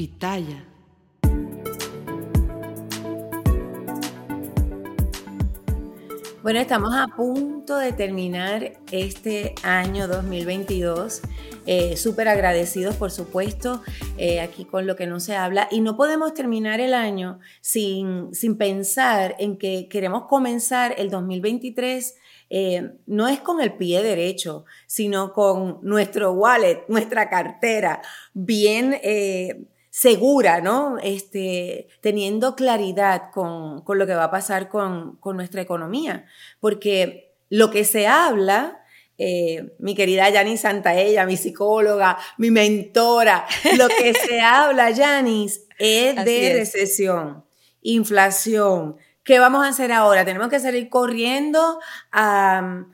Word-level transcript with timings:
Pitaya. 0.00 0.64
Bueno, 6.42 6.58
estamos 6.58 6.94
a 6.94 7.08
punto 7.14 7.76
de 7.76 7.92
terminar 7.92 8.78
este 8.90 9.54
año 9.62 10.08
2022. 10.08 11.20
Eh, 11.66 11.98
Súper 11.98 12.28
agradecidos, 12.28 12.96
por 12.96 13.10
supuesto, 13.10 13.82
eh, 14.16 14.40
aquí 14.40 14.64
con 14.64 14.86
lo 14.86 14.96
que 14.96 15.06
no 15.06 15.20
se 15.20 15.36
habla. 15.36 15.68
Y 15.70 15.82
no 15.82 15.98
podemos 15.98 16.32
terminar 16.32 16.80
el 16.80 16.94
año 16.94 17.38
sin, 17.60 18.34
sin 18.34 18.56
pensar 18.56 19.36
en 19.38 19.58
que 19.58 19.86
queremos 19.90 20.24
comenzar 20.28 20.94
el 20.96 21.10
2023 21.10 22.14
eh, 22.52 22.90
no 23.06 23.28
es 23.28 23.40
con 23.40 23.60
el 23.60 23.74
pie 23.74 24.02
derecho, 24.02 24.64
sino 24.86 25.32
con 25.34 25.78
nuestro 25.82 26.32
wallet, 26.32 26.84
nuestra 26.88 27.28
cartera, 27.28 28.02
bien 28.32 28.98
segura, 29.90 30.60
¿no? 30.60 30.98
Este, 31.02 31.88
teniendo 32.00 32.54
claridad 32.54 33.30
con, 33.32 33.82
lo 33.86 34.06
que 34.06 34.14
va 34.14 34.24
a 34.24 34.30
pasar 34.30 34.68
con, 34.68 35.18
nuestra 35.22 35.60
economía. 35.60 36.26
Porque 36.60 37.34
lo 37.48 37.70
que 37.70 37.84
se 37.84 38.06
habla, 38.06 38.82
eh, 39.18 39.74
mi 39.78 39.94
querida 39.94 40.30
Yanis 40.30 40.62
Santaella, 40.62 41.26
mi 41.26 41.36
psicóloga, 41.36 42.16
mi 42.38 42.50
mentora, 42.50 43.46
lo 43.76 43.88
que 43.88 44.14
se 44.26 44.40
habla, 44.40 44.90
Yanis, 44.90 45.66
es 45.78 46.24
de 46.24 46.54
recesión, 46.54 47.44
inflación, 47.82 48.96
¿Qué 49.22 49.38
vamos 49.38 49.64
a 49.64 49.68
hacer 49.68 49.92
ahora? 49.92 50.24
Tenemos 50.24 50.48
que 50.48 50.58
salir 50.60 50.88
corriendo 50.88 51.78
a, 52.10 52.86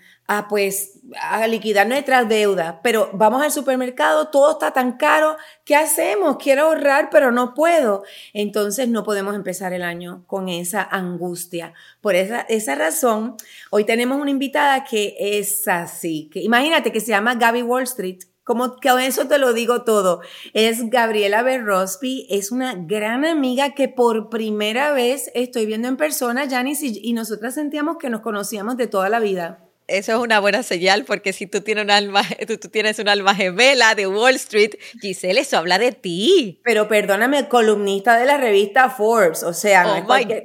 pues 0.48 1.01
a 1.21 1.47
liquidar 1.47 1.87
nuestras 1.87 2.29
deudas, 2.29 2.77
pero 2.83 3.11
vamos 3.12 3.43
al 3.43 3.53
supermercado, 3.53 4.29
todo 4.29 4.52
está 4.52 4.73
tan 4.73 4.97
caro, 4.97 5.37
¿qué 5.65 5.77
hacemos? 5.77 6.37
Quiero 6.39 6.65
ahorrar, 6.65 7.11
pero 7.11 7.30
no 7.30 7.55
puedo. 7.55 8.02
Entonces 8.32 8.88
no 8.88 9.04
podemos 9.04 9.35
empezar 9.35 9.73
el 9.73 9.82
año 9.82 10.24
con 10.27 10.49
esa 10.49 10.82
angustia. 10.82 11.74
Por 12.01 12.15
esa, 12.15 12.41
esa 12.43 12.74
razón, 12.74 13.37
hoy 13.71 13.85
tenemos 13.85 14.21
una 14.21 14.30
invitada 14.30 14.85
que 14.85 15.16
es 15.19 15.66
así, 15.69 16.29
que 16.32 16.41
imagínate 16.41 16.93
que 16.93 17.01
se 17.01 17.09
llama 17.09 17.37
Gaby 17.37 17.63
Wall 17.63 17.85
Street 17.85 18.21
como 18.47 18.77
que 18.77 18.88
eso 19.04 19.27
te 19.27 19.38
lo 19.38 19.52
digo 19.52 19.82
todo. 19.82 20.21
Es 20.54 20.88
Gabriela 20.88 21.43
Berrospi, 21.43 22.29
es 22.30 22.52
una 22.52 22.74
gran 22.77 23.24
amiga 23.24 23.74
que 23.74 23.88
por 23.88 24.30
primera 24.30 24.93
vez 24.93 25.32
estoy 25.35 25.66
viendo 25.66 25.88
en 25.88 25.97
persona, 25.97 26.49
Janice, 26.49 26.87
y, 26.87 27.13
nosotras 27.13 27.54
sentíamos 27.54 27.97
que 27.97 28.09
nos 28.09 28.21
conocíamos 28.21 28.77
de 28.77 28.87
toda 28.87 29.09
la 29.09 29.19
vida. 29.19 29.66
Eso 29.88 30.12
es 30.15 30.18
una 30.18 30.40
buena 30.40 30.65
señal 30.65 31.04
porque 31.04 31.32
si 31.32 31.46
tú 31.46 31.60
tienes 31.60 31.84
un 31.84 31.90
alma, 31.90 32.23
tú, 32.46 32.56
tienes 32.68 32.98
un 32.98 33.09
alma 33.09 33.34
gemela 33.34 33.95
de 33.95 34.06
Wall 34.06 34.34
Street, 34.34 34.73
Giselle, 35.01 35.40
eso 35.40 35.59
habla 35.59 35.79
de 35.79 35.92
ti. 35.92 36.60
Pero 36.65 36.88
perdóname, 36.88 37.48
columnista 37.48 38.18
de 38.18 38.26
la 38.26 38.37
revista 38.37 38.90
Forbes, 38.90 39.42
o 39.42 39.52
sea, 39.52 39.84
no 39.84 39.95
oh 39.95 40.14
my 40.14 40.24
God. 40.24 40.42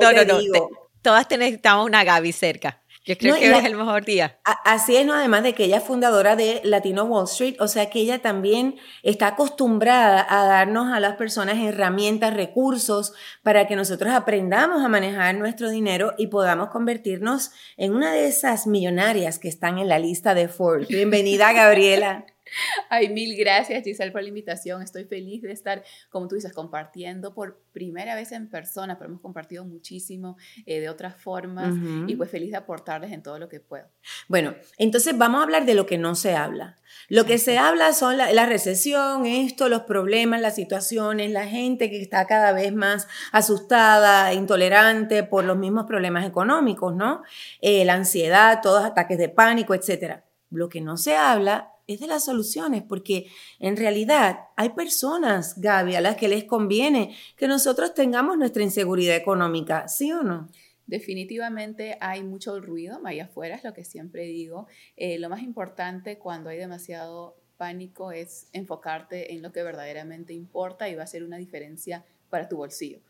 no, 0.00 0.12
no, 0.12 0.24
no, 0.24 0.68
todas 1.00 1.26
necesitamos 1.30 1.86
una 1.86 2.04
Gaby 2.04 2.32
cerca. 2.32 2.82
Yo 3.06 3.16
creo 3.16 3.36
que 3.36 3.50
es 3.50 3.64
el 3.64 3.76
mejor 3.76 4.04
día. 4.04 4.40
Así 4.42 4.96
es, 4.96 5.06
¿no? 5.06 5.14
Además 5.14 5.44
de 5.44 5.54
que 5.54 5.64
ella 5.64 5.76
es 5.76 5.84
fundadora 5.84 6.34
de 6.34 6.60
Latino 6.64 7.04
Wall 7.04 7.26
Street, 7.26 7.54
o 7.60 7.68
sea 7.68 7.88
que 7.88 8.00
ella 8.00 8.20
también 8.20 8.76
está 9.04 9.28
acostumbrada 9.28 10.26
a 10.28 10.44
darnos 10.44 10.92
a 10.92 10.98
las 10.98 11.14
personas 11.14 11.58
herramientas, 11.58 12.34
recursos 12.34 13.12
para 13.44 13.68
que 13.68 13.76
nosotros 13.76 14.12
aprendamos 14.12 14.84
a 14.84 14.88
manejar 14.88 15.36
nuestro 15.36 15.70
dinero 15.70 16.14
y 16.18 16.26
podamos 16.26 16.70
convertirnos 16.70 17.52
en 17.76 17.94
una 17.94 18.12
de 18.12 18.26
esas 18.26 18.66
millonarias 18.66 19.38
que 19.38 19.48
están 19.48 19.78
en 19.78 19.88
la 19.88 20.00
lista 20.00 20.34
de 20.34 20.48
Forbes. 20.48 20.88
Bienvenida, 20.88 21.52
Gabriela. 21.54 22.26
Ay, 22.88 23.08
mil 23.08 23.36
gracias 23.36 23.82
Giselle 23.84 24.12
por 24.12 24.22
la 24.22 24.28
invitación. 24.28 24.82
Estoy 24.82 25.04
feliz 25.04 25.42
de 25.42 25.52
estar, 25.52 25.82
como 26.10 26.28
tú 26.28 26.34
dices, 26.34 26.52
compartiendo 26.52 27.34
por 27.34 27.60
primera 27.72 28.14
vez 28.14 28.32
en 28.32 28.48
persona, 28.48 28.98
pero 28.98 29.10
hemos 29.10 29.20
compartido 29.20 29.64
muchísimo 29.64 30.36
eh, 30.64 30.80
de 30.80 30.88
otras 30.88 31.16
formas 31.16 31.74
y 32.06 32.16
pues 32.16 32.30
feliz 32.30 32.50
de 32.50 32.56
aportarles 32.56 33.12
en 33.12 33.22
todo 33.22 33.38
lo 33.38 33.48
que 33.48 33.60
puedo. 33.60 33.86
Bueno, 34.28 34.54
entonces 34.78 35.16
vamos 35.16 35.40
a 35.40 35.44
hablar 35.44 35.66
de 35.66 35.74
lo 35.74 35.86
que 35.86 35.98
no 35.98 36.14
se 36.14 36.34
habla. 36.34 36.76
Lo 37.08 37.24
que 37.24 37.38
se 37.38 37.58
habla 37.58 37.92
son 37.92 38.16
la, 38.16 38.46
recesión, 38.46 39.26
esto, 39.26 39.68
los 39.68 39.82
problemas, 39.82 40.40
las 40.40 40.54
situaciones, 40.54 41.30
la 41.30 41.46
gente 41.46 41.90
que 41.90 42.00
está 42.00 42.26
cada 42.26 42.52
vez 42.52 42.72
más 42.72 43.08
asustada, 43.32 44.32
intolerante 44.32 45.22
por 45.22 45.44
los 45.44 45.56
mismos 45.56 45.86
problemas 45.86 46.26
económicos, 46.26 46.94
¿no? 46.94 47.22
Eh, 47.60 47.84
la 47.84 47.94
ansiedad, 47.94 48.60
todos 48.62 48.84
ataques 48.84 49.18
de 49.18 49.28
pánico, 49.28 49.74
etc. 49.74 50.20
Lo 50.50 50.68
que 50.68 50.80
no 50.80 50.96
se 50.96 51.16
habla 51.16 51.75
es 51.86 52.00
de 52.00 52.06
las 52.06 52.24
soluciones, 52.24 52.82
porque 52.82 53.26
en 53.58 53.76
realidad 53.76 54.40
hay 54.56 54.70
personas, 54.70 55.60
Gaby, 55.60 55.94
a 55.94 56.00
las 56.00 56.16
que 56.16 56.28
les 56.28 56.44
conviene 56.44 57.14
que 57.36 57.48
nosotros 57.48 57.94
tengamos 57.94 58.36
nuestra 58.36 58.62
inseguridad 58.62 59.16
económica, 59.16 59.88
¿sí 59.88 60.12
o 60.12 60.22
no? 60.22 60.48
Definitivamente 60.86 61.98
hay 62.00 62.22
mucho 62.22 62.60
ruido 62.60 63.00
allá 63.04 63.24
afuera, 63.24 63.56
es 63.56 63.64
lo 63.64 63.74
que 63.74 63.84
siempre 63.84 64.22
digo. 64.24 64.68
Eh, 64.96 65.18
lo 65.18 65.28
más 65.28 65.42
importante 65.42 66.18
cuando 66.18 66.50
hay 66.50 66.58
demasiado 66.58 67.36
pánico 67.56 68.12
es 68.12 68.48
enfocarte 68.52 69.32
en 69.32 69.42
lo 69.42 69.52
que 69.52 69.62
verdaderamente 69.62 70.32
importa 70.32 70.88
y 70.88 70.94
va 70.94 71.02
a 71.02 71.08
ser 71.08 71.24
una 71.24 71.38
diferencia 71.38 72.04
para 72.30 72.48
tu 72.48 72.56
bolsillo. 72.56 73.00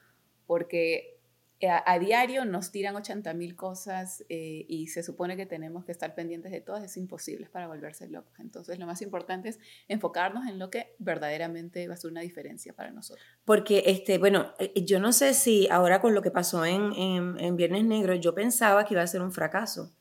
Porque 0.46 1.15
eh, 1.58 1.70
a, 1.70 1.98
diario 1.98 2.44
nos 2.44 2.70
tiran 2.70 2.96
80 2.96 3.32
mil 3.32 3.56
cosas 3.56 4.22
eh, 4.28 4.66
y 4.68 4.88
se 4.88 5.02
supone 5.02 5.38
que 5.38 5.46
tenemos 5.46 5.86
que 5.86 5.92
estar 5.92 6.14
pendientes 6.14 6.52
de 6.52 6.60
todas, 6.60 6.84
es 6.84 6.98
imposible 6.98 7.48
para 7.50 7.66
volverse 7.66 8.06
locos. 8.08 8.38
Entonces, 8.40 8.78
lo 8.78 8.84
más 8.84 9.00
importante 9.00 9.48
es 9.48 9.58
enfocarnos 9.88 10.46
en 10.48 10.58
lo 10.58 10.68
que 10.68 10.94
verdaderamente 10.98 11.88
va 11.88 11.94
a 11.94 11.96
ser 11.96 12.10
una 12.10 12.20
diferencia 12.20 12.74
para 12.74 12.90
nosotros. 12.90 13.24
Porque, 13.46 13.84
este, 13.86 14.18
bueno, 14.18 14.52
eh, 14.58 14.84
yo 14.84 15.00
no 15.00 15.12
sé 15.12 15.32
si 15.32 15.66
ahora 15.70 16.02
con 16.02 16.14
lo 16.14 16.20
que 16.20 16.30
pasó 16.30 16.66
en, 16.66 16.92
en, 16.94 17.56
Viernes 17.56 17.84
Negro, 17.84 18.14
yo 18.14 18.34
pensaba 18.34 18.84
que 18.84 18.92
iba 18.92 19.02
a 19.02 19.06
ser 19.06 19.22
un 19.22 19.32
fracaso. 19.32 19.94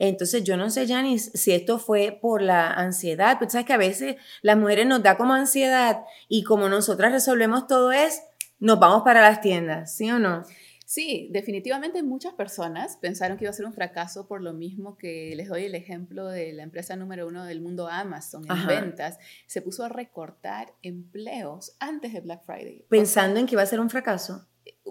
Entonces, 0.00 0.42
yo 0.42 0.56
no 0.56 0.70
sé, 0.70 0.88
Janice, 0.88 1.38
si 1.38 1.52
esto 1.52 1.78
fue 1.78 2.18
por 2.20 2.42
la 2.42 2.72
ansiedad, 2.72 3.38
pues 3.38 3.52
sabes 3.52 3.66
que 3.66 3.72
a 3.72 3.78
veces 3.78 4.16
las 4.42 4.56
mujeres 4.56 4.86
nos 4.86 5.04
da 5.04 5.16
como 5.16 5.34
ansiedad 5.34 6.00
y 6.28 6.42
como 6.42 6.68
nosotras 6.68 7.12
resolvemos 7.12 7.68
todo 7.68 7.92
es, 7.92 8.22
nos 8.58 8.80
vamos 8.80 9.02
para 9.02 9.20
las 9.20 9.40
tiendas, 9.40 9.94
¿sí 9.94 10.10
o 10.10 10.18
no? 10.18 10.44
Sí, 10.86 11.28
definitivamente 11.32 12.04
muchas 12.04 12.34
personas 12.34 12.96
pensaron 12.96 13.36
que 13.36 13.44
iba 13.44 13.50
a 13.50 13.54
ser 13.54 13.66
un 13.66 13.72
fracaso 13.72 14.28
por 14.28 14.40
lo 14.40 14.52
mismo 14.52 14.96
que 14.96 15.34
les 15.34 15.48
doy 15.48 15.64
el 15.64 15.74
ejemplo 15.74 16.28
de 16.28 16.52
la 16.52 16.62
empresa 16.62 16.94
número 16.94 17.26
uno 17.26 17.44
del 17.44 17.60
mundo, 17.60 17.88
Amazon, 17.88 18.44
en 18.48 18.66
ventas. 18.68 19.18
Se 19.46 19.62
puso 19.62 19.82
a 19.82 19.88
recortar 19.88 20.74
empleos 20.82 21.76
antes 21.80 22.12
de 22.12 22.20
Black 22.20 22.44
Friday. 22.46 22.86
Pensando 22.88 23.40
en 23.40 23.46
que 23.46 23.56
iba 23.56 23.62
a 23.62 23.66
ser 23.66 23.80
un 23.80 23.90
fracaso 23.90 24.46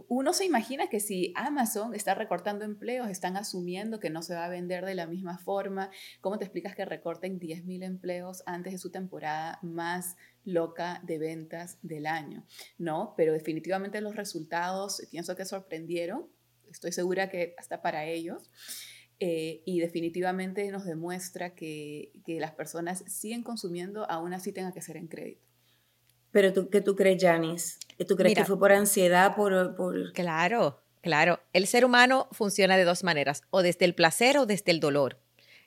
uno 0.07 0.33
se 0.33 0.45
imagina 0.45 0.87
que 0.87 0.99
si 0.99 1.33
Amazon 1.35 1.93
está 1.93 2.15
recortando 2.15 2.65
empleos, 2.65 3.09
están 3.09 3.37
asumiendo 3.37 3.99
que 3.99 4.09
no 4.09 4.21
se 4.21 4.35
va 4.35 4.45
a 4.45 4.49
vender 4.49 4.85
de 4.85 4.95
la 4.95 5.07
misma 5.07 5.37
forma. 5.37 5.89
¿Cómo 6.21 6.37
te 6.37 6.45
explicas 6.45 6.75
que 6.75 6.85
recorten 6.85 7.39
10.000 7.39 7.83
empleos 7.83 8.43
antes 8.45 8.73
de 8.73 8.79
su 8.79 8.91
temporada 8.91 9.59
más 9.61 10.15
loca 10.45 11.01
de 11.03 11.17
ventas 11.17 11.77
del 11.81 12.05
año? 12.05 12.45
No, 12.77 13.13
pero 13.17 13.33
definitivamente 13.33 13.99
los 14.01 14.15
resultados 14.15 15.01
pienso 15.11 15.35
que 15.35 15.45
sorprendieron. 15.45 16.27
Estoy 16.69 16.91
segura 16.91 17.29
que 17.29 17.55
hasta 17.57 17.81
para 17.81 18.05
ellos. 18.05 18.49
Eh, 19.19 19.61
y 19.65 19.79
definitivamente 19.79 20.69
nos 20.71 20.85
demuestra 20.85 21.55
que, 21.55 22.11
que 22.25 22.39
las 22.39 22.51
personas 22.51 23.03
siguen 23.07 23.43
consumiendo, 23.43 24.09
aún 24.09 24.33
así 24.33 24.51
tenga 24.51 24.73
que 24.73 24.81
ser 24.81 24.97
en 24.97 25.07
crédito. 25.07 25.45
Pero 26.31 26.51
tú, 26.51 26.69
¿qué 26.69 26.81
tú 26.81 26.97
crees, 26.97 27.23
Janice? 27.23 27.79
¿Tú 28.05 28.17
crees 28.17 28.35
que 28.35 28.43
fue 28.43 28.59
por 28.59 28.73
ansiedad, 28.73 29.37
por, 29.37 29.77
por...? 29.77 30.11
Claro, 30.11 30.81
claro. 31.01 31.39
El 31.53 31.65
ser 31.65 31.85
humano 31.85 32.27
funciona 32.33 32.75
de 32.75 32.83
dos 32.83 33.05
maneras, 33.05 33.41
o 33.51 33.61
desde 33.61 33.85
el 33.85 33.95
placer 33.95 34.37
o 34.37 34.45
desde 34.45 34.73
el 34.73 34.81
dolor. 34.81 35.17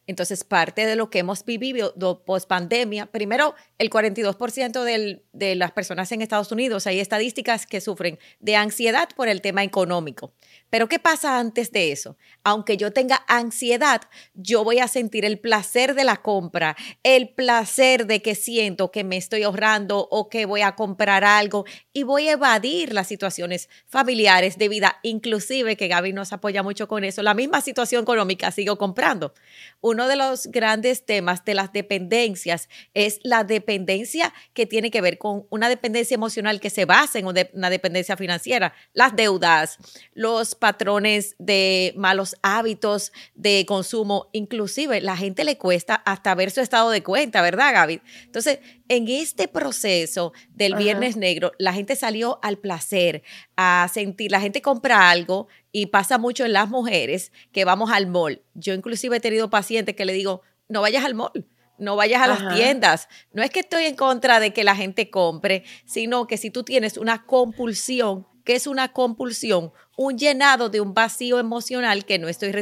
Entonces, 0.08 0.42
parte 0.42 0.86
de 0.86 0.96
lo 0.96 1.10
que 1.10 1.20
hemos 1.20 1.44
vivido 1.44 1.94
post 2.24 2.48
pandemia, 2.48 3.06
primero, 3.06 3.54
el 3.76 3.90
42% 3.90 5.20
de 5.32 5.54
las 5.54 5.72
personas 5.72 6.10
en 6.10 6.22
Estados 6.22 6.50
Unidos, 6.50 6.86
hay 6.86 6.98
estadísticas 6.98 7.66
que 7.66 7.82
sufren 7.82 8.18
de 8.40 8.56
ansiedad 8.56 9.10
por 9.14 9.28
el 9.28 9.42
tema 9.42 9.62
económico. 9.62 10.32
Pero 10.70 10.88
¿qué 10.88 10.98
pasa 10.98 11.38
antes 11.38 11.72
de 11.72 11.92
eso? 11.92 12.16
Aunque 12.44 12.76
yo 12.76 12.92
tenga 12.92 13.24
ansiedad, 13.26 14.02
yo 14.34 14.64
voy 14.64 14.78
a 14.80 14.88
sentir 14.88 15.24
el 15.24 15.38
placer 15.38 15.94
de 15.94 16.04
la 16.04 16.16
compra, 16.16 16.76
el 17.02 17.30
placer 17.30 18.06
de 18.06 18.20
que 18.22 18.34
siento 18.34 18.90
que 18.90 19.04
me 19.04 19.16
estoy 19.16 19.42
ahorrando 19.42 20.06
o 20.10 20.28
que 20.28 20.46
voy 20.46 20.60
a 20.62 20.74
comprar 20.74 21.24
algo 21.24 21.64
y 21.92 22.02
voy 22.02 22.28
a 22.28 22.32
evadir 22.32 22.92
las 22.92 23.06
situaciones 23.06 23.68
familiares 23.86 24.58
de 24.58 24.68
vida, 24.68 24.98
inclusive 25.02 25.76
que 25.76 25.88
Gaby 25.88 26.12
nos 26.12 26.32
apoya 26.32 26.62
mucho 26.62 26.88
con 26.88 27.04
eso, 27.04 27.22
la 27.22 27.34
misma 27.34 27.60
situación 27.60 28.02
económica, 28.02 28.50
sigo 28.50 28.76
comprando. 28.76 29.32
Uno 29.80 30.08
de 30.08 30.16
los 30.16 30.46
grandes 30.48 31.06
temas 31.06 31.44
de 31.44 31.54
las 31.54 31.72
dependencias 31.72 32.68
es 32.94 33.20
la 33.22 33.44
dependencia 33.44 34.32
que 34.52 34.66
tiene 34.66 34.90
que 34.90 35.00
ver 35.00 35.18
con 35.18 35.46
una 35.50 35.68
dependencia 35.68 36.14
emocional 36.14 36.60
que 36.60 36.70
se 36.70 36.84
basa 36.84 37.18
en 37.18 37.26
una 37.26 37.70
dependencia 37.70 38.16
financiera, 38.16 38.74
las 38.92 39.16
deudas, 39.16 39.78
los 40.12 40.54
patrones 40.58 41.36
de 41.38 41.94
malos 41.96 42.36
hábitos 42.42 43.12
de 43.34 43.64
consumo. 43.66 44.28
Inclusive 44.32 45.00
la 45.00 45.16
gente 45.16 45.44
le 45.44 45.56
cuesta 45.56 45.94
hasta 45.94 46.34
ver 46.34 46.50
su 46.50 46.60
estado 46.60 46.90
de 46.90 47.02
cuenta, 47.02 47.42
¿verdad, 47.42 47.72
Gaby? 47.72 48.00
Entonces, 48.24 48.60
en 48.88 49.08
este 49.08 49.48
proceso 49.48 50.32
del 50.50 50.74
Viernes 50.74 51.16
Negro, 51.16 51.52
la 51.58 51.72
gente 51.72 51.96
salió 51.96 52.38
al 52.42 52.58
placer, 52.58 53.22
a 53.56 53.88
sentir, 53.92 54.30
la 54.30 54.40
gente 54.40 54.62
compra 54.62 55.10
algo 55.10 55.48
y 55.72 55.86
pasa 55.86 56.18
mucho 56.18 56.44
en 56.44 56.52
las 56.52 56.68
mujeres 56.68 57.32
que 57.52 57.64
vamos 57.64 57.90
al 57.90 58.06
mall. 58.06 58.42
Yo 58.54 58.74
inclusive 58.74 59.16
he 59.16 59.20
tenido 59.20 59.50
pacientes 59.50 59.94
que 59.94 60.04
le 60.04 60.12
digo, 60.12 60.42
no 60.68 60.80
vayas 60.80 61.04
al 61.04 61.14
mall 61.14 61.46
no 61.78 61.96
vayas 61.96 62.22
a 62.22 62.26
las 62.26 62.54
tiendas. 62.54 63.08
No 63.32 63.42
es 63.42 63.50
que 63.50 63.60
estoy 63.60 63.84
en 63.84 63.96
contra 63.96 64.40
de 64.40 64.52
que 64.52 64.64
la 64.64 64.76
gente 64.76 65.10
compre, 65.10 65.64
sino 65.86 66.26
que 66.26 66.36
si 66.36 66.50
tú 66.50 66.64
tienes 66.64 66.98
una 66.98 67.24
compulsión, 67.24 68.26
que 68.44 68.56
es 68.56 68.66
una 68.66 68.92
compulsión? 68.92 69.72
Un 70.00 70.16
llenado 70.16 70.68
de 70.68 70.80
un 70.80 70.94
vacío 70.94 71.40
emocional 71.40 72.04
que 72.04 72.20
no 72.20 72.28
estoy 72.28 72.52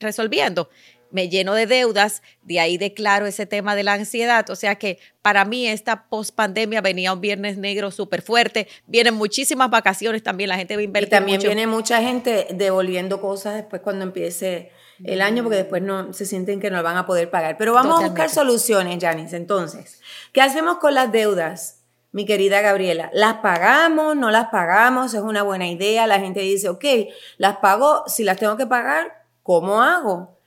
resolviendo. 0.00 0.68
Me 1.12 1.28
lleno 1.28 1.54
de 1.54 1.66
deudas, 1.66 2.20
de 2.42 2.58
ahí 2.58 2.78
declaro 2.78 3.26
ese 3.26 3.46
tema 3.46 3.76
de 3.76 3.84
la 3.84 3.92
ansiedad. 3.92 4.50
O 4.50 4.56
sea 4.56 4.74
que 4.74 4.98
para 5.22 5.44
mí 5.44 5.68
esta 5.68 6.08
pospandemia 6.08 6.80
venía 6.80 7.12
un 7.12 7.20
viernes 7.20 7.58
negro 7.58 7.92
súper 7.92 8.22
fuerte. 8.22 8.66
Vienen 8.88 9.14
muchísimas 9.14 9.70
vacaciones 9.70 10.24
también, 10.24 10.48
la 10.48 10.56
gente 10.56 10.74
va 10.74 10.80
a 10.80 10.84
invertir. 10.84 11.06
Y 11.06 11.10
también 11.10 11.40
viene 11.40 11.68
mucha 11.68 12.02
gente 12.02 12.48
devolviendo 12.50 13.20
cosas 13.20 13.54
después 13.54 13.82
cuando 13.82 14.04
empiece 14.04 14.72
el 15.04 15.22
año 15.22 15.44
porque 15.44 15.58
después 15.58 15.82
no 15.82 16.12
se 16.12 16.26
sienten 16.26 16.58
que 16.58 16.72
no 16.72 16.82
van 16.82 16.96
a 16.96 17.06
poder 17.06 17.30
pagar. 17.30 17.56
Pero 17.56 17.72
vamos 17.72 18.02
a 18.02 18.06
buscar 18.06 18.30
soluciones, 18.30 18.98
Janice. 19.00 19.36
Entonces, 19.36 20.00
¿qué 20.32 20.40
hacemos 20.40 20.78
con 20.78 20.94
las 20.94 21.12
deudas? 21.12 21.79
Mi 22.12 22.24
querida 22.24 22.60
Gabriela, 22.60 23.08
¿las 23.12 23.34
pagamos? 23.34 24.16
¿No 24.16 24.32
las 24.32 24.48
pagamos? 24.48 25.14
¿Es 25.14 25.20
una 25.20 25.44
buena 25.44 25.68
idea? 25.68 26.08
La 26.08 26.18
gente 26.18 26.40
dice, 26.40 26.68
ok, 26.68 26.84
las 27.38 27.58
pago, 27.58 28.02
si 28.08 28.24
las 28.24 28.36
tengo 28.36 28.56
que 28.56 28.66
pagar, 28.66 29.26
¿cómo 29.44 29.80
hago? 29.80 30.39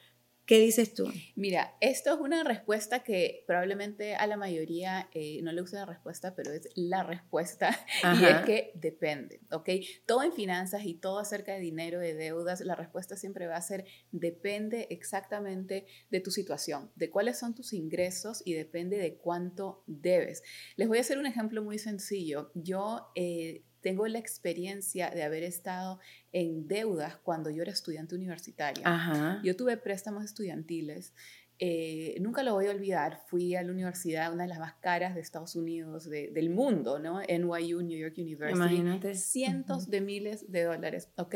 ¿Qué 0.45 0.59
dices 0.59 0.93
tú? 0.93 1.09
Mira, 1.35 1.77
esto 1.79 2.13
es 2.13 2.19
una 2.19 2.43
respuesta 2.43 3.01
que 3.01 3.45
probablemente 3.47 4.15
a 4.15 4.27
la 4.27 4.35
mayoría 4.35 5.09
eh, 5.13 5.41
no 5.41 5.53
le 5.53 5.61
gusta 5.61 5.79
la 5.79 5.85
respuesta, 5.85 6.35
pero 6.35 6.51
es 6.51 6.67
la 6.75 7.03
respuesta 7.03 7.69
y 8.19 8.25
es 8.25 8.41
que 8.45 8.71
depende, 8.75 9.39
¿ok? 9.51 9.69
Todo 10.05 10.23
en 10.23 10.33
finanzas 10.33 10.83
y 10.83 10.95
todo 10.95 11.19
acerca 11.19 11.53
de 11.53 11.61
dinero, 11.61 11.99
de 11.99 12.13
deudas, 12.13 12.59
la 12.59 12.75
respuesta 12.75 13.15
siempre 13.15 13.47
va 13.47 13.55
a 13.55 13.61
ser 13.61 13.85
depende 14.11 14.87
exactamente 14.89 15.85
de 16.11 16.19
tu 16.19 16.29
situación, 16.29 16.91
de 16.95 17.09
cuáles 17.09 17.39
son 17.39 17.55
tus 17.55 17.71
ingresos 17.71 18.41
y 18.43 18.53
depende 18.53 18.97
de 18.97 19.15
cuánto 19.15 19.83
debes. 19.87 20.43
Les 20.75 20.89
voy 20.89 20.97
a 20.97 21.01
hacer 21.01 21.19
un 21.19 21.25
ejemplo 21.25 21.63
muy 21.63 21.79
sencillo. 21.79 22.51
Yo... 22.53 23.11
Eh, 23.15 23.63
tengo 23.83 24.07
la 24.07 24.17
experiencia 24.17 25.11
de 25.11 25.23
haber 25.23 25.43
estado 25.43 25.99
en 26.31 26.67
deudas 26.67 27.17
cuando 27.17 27.51
yo 27.51 27.61
era 27.61 27.71
estudiante 27.71 28.15
universitaria. 28.15 29.41
Yo 29.43 29.55
tuve 29.55 29.77
préstamos 29.77 30.23
estudiantiles. 30.23 31.13
Eh, 31.59 32.17
nunca 32.19 32.41
lo 32.43 32.53
voy 32.53 32.65
a 32.65 32.71
olvidar, 32.71 33.21
fui 33.27 33.55
a 33.55 33.61
la 33.61 33.71
universidad, 33.71 34.33
una 34.33 34.43
de 34.43 34.49
las 34.49 34.59
más 34.59 34.73
caras 34.75 35.13
de 35.13 35.21
Estados 35.21 35.55
Unidos, 35.55 36.09
del 36.09 36.49
mundo, 36.49 36.97
¿no? 36.97 37.21
NYU, 37.21 37.83
New 37.83 37.97
York 37.97 38.15
University. 38.17 38.57
Imagínate. 38.57 39.15
Cientos 39.15 39.89
de 39.89 40.01
miles 40.01 40.51
de 40.51 40.63
dólares, 40.63 41.09
¿ok? 41.17 41.35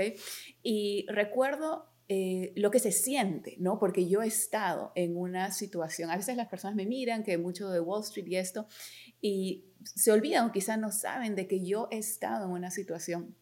Y 0.64 1.06
recuerdo 1.10 1.86
eh, 2.10 2.54
lo 2.56 2.72
que 2.72 2.80
se 2.80 2.94
siente, 2.94 3.56
¿no? 3.60 3.80
Porque 3.80 4.08
yo 4.08 4.22
he 4.22 4.28
estado 4.28 4.94
en 4.96 5.18
una 5.18 5.52
situación, 5.52 6.10
a 6.10 6.16
veces 6.16 6.38
las 6.38 6.48
personas 6.48 6.76
me 6.76 6.86
miran, 6.86 7.24
que 7.24 7.38
mucho 7.38 7.70
de 7.70 7.82
Wall 7.82 8.02
Street 8.02 8.28
y 8.28 8.38
esto, 8.38 8.66
y 9.20 9.66
se 9.84 10.14
olvidan 10.14 10.48
o 10.48 10.52
quizás 10.54 10.80
no 10.80 10.92
saben 10.94 11.36
de 11.36 11.48
que 11.48 11.66
yo 11.66 11.90
he 11.92 11.98
estado 11.98 12.46
en 12.46 12.52
una 12.52 12.72
situación, 12.72 13.36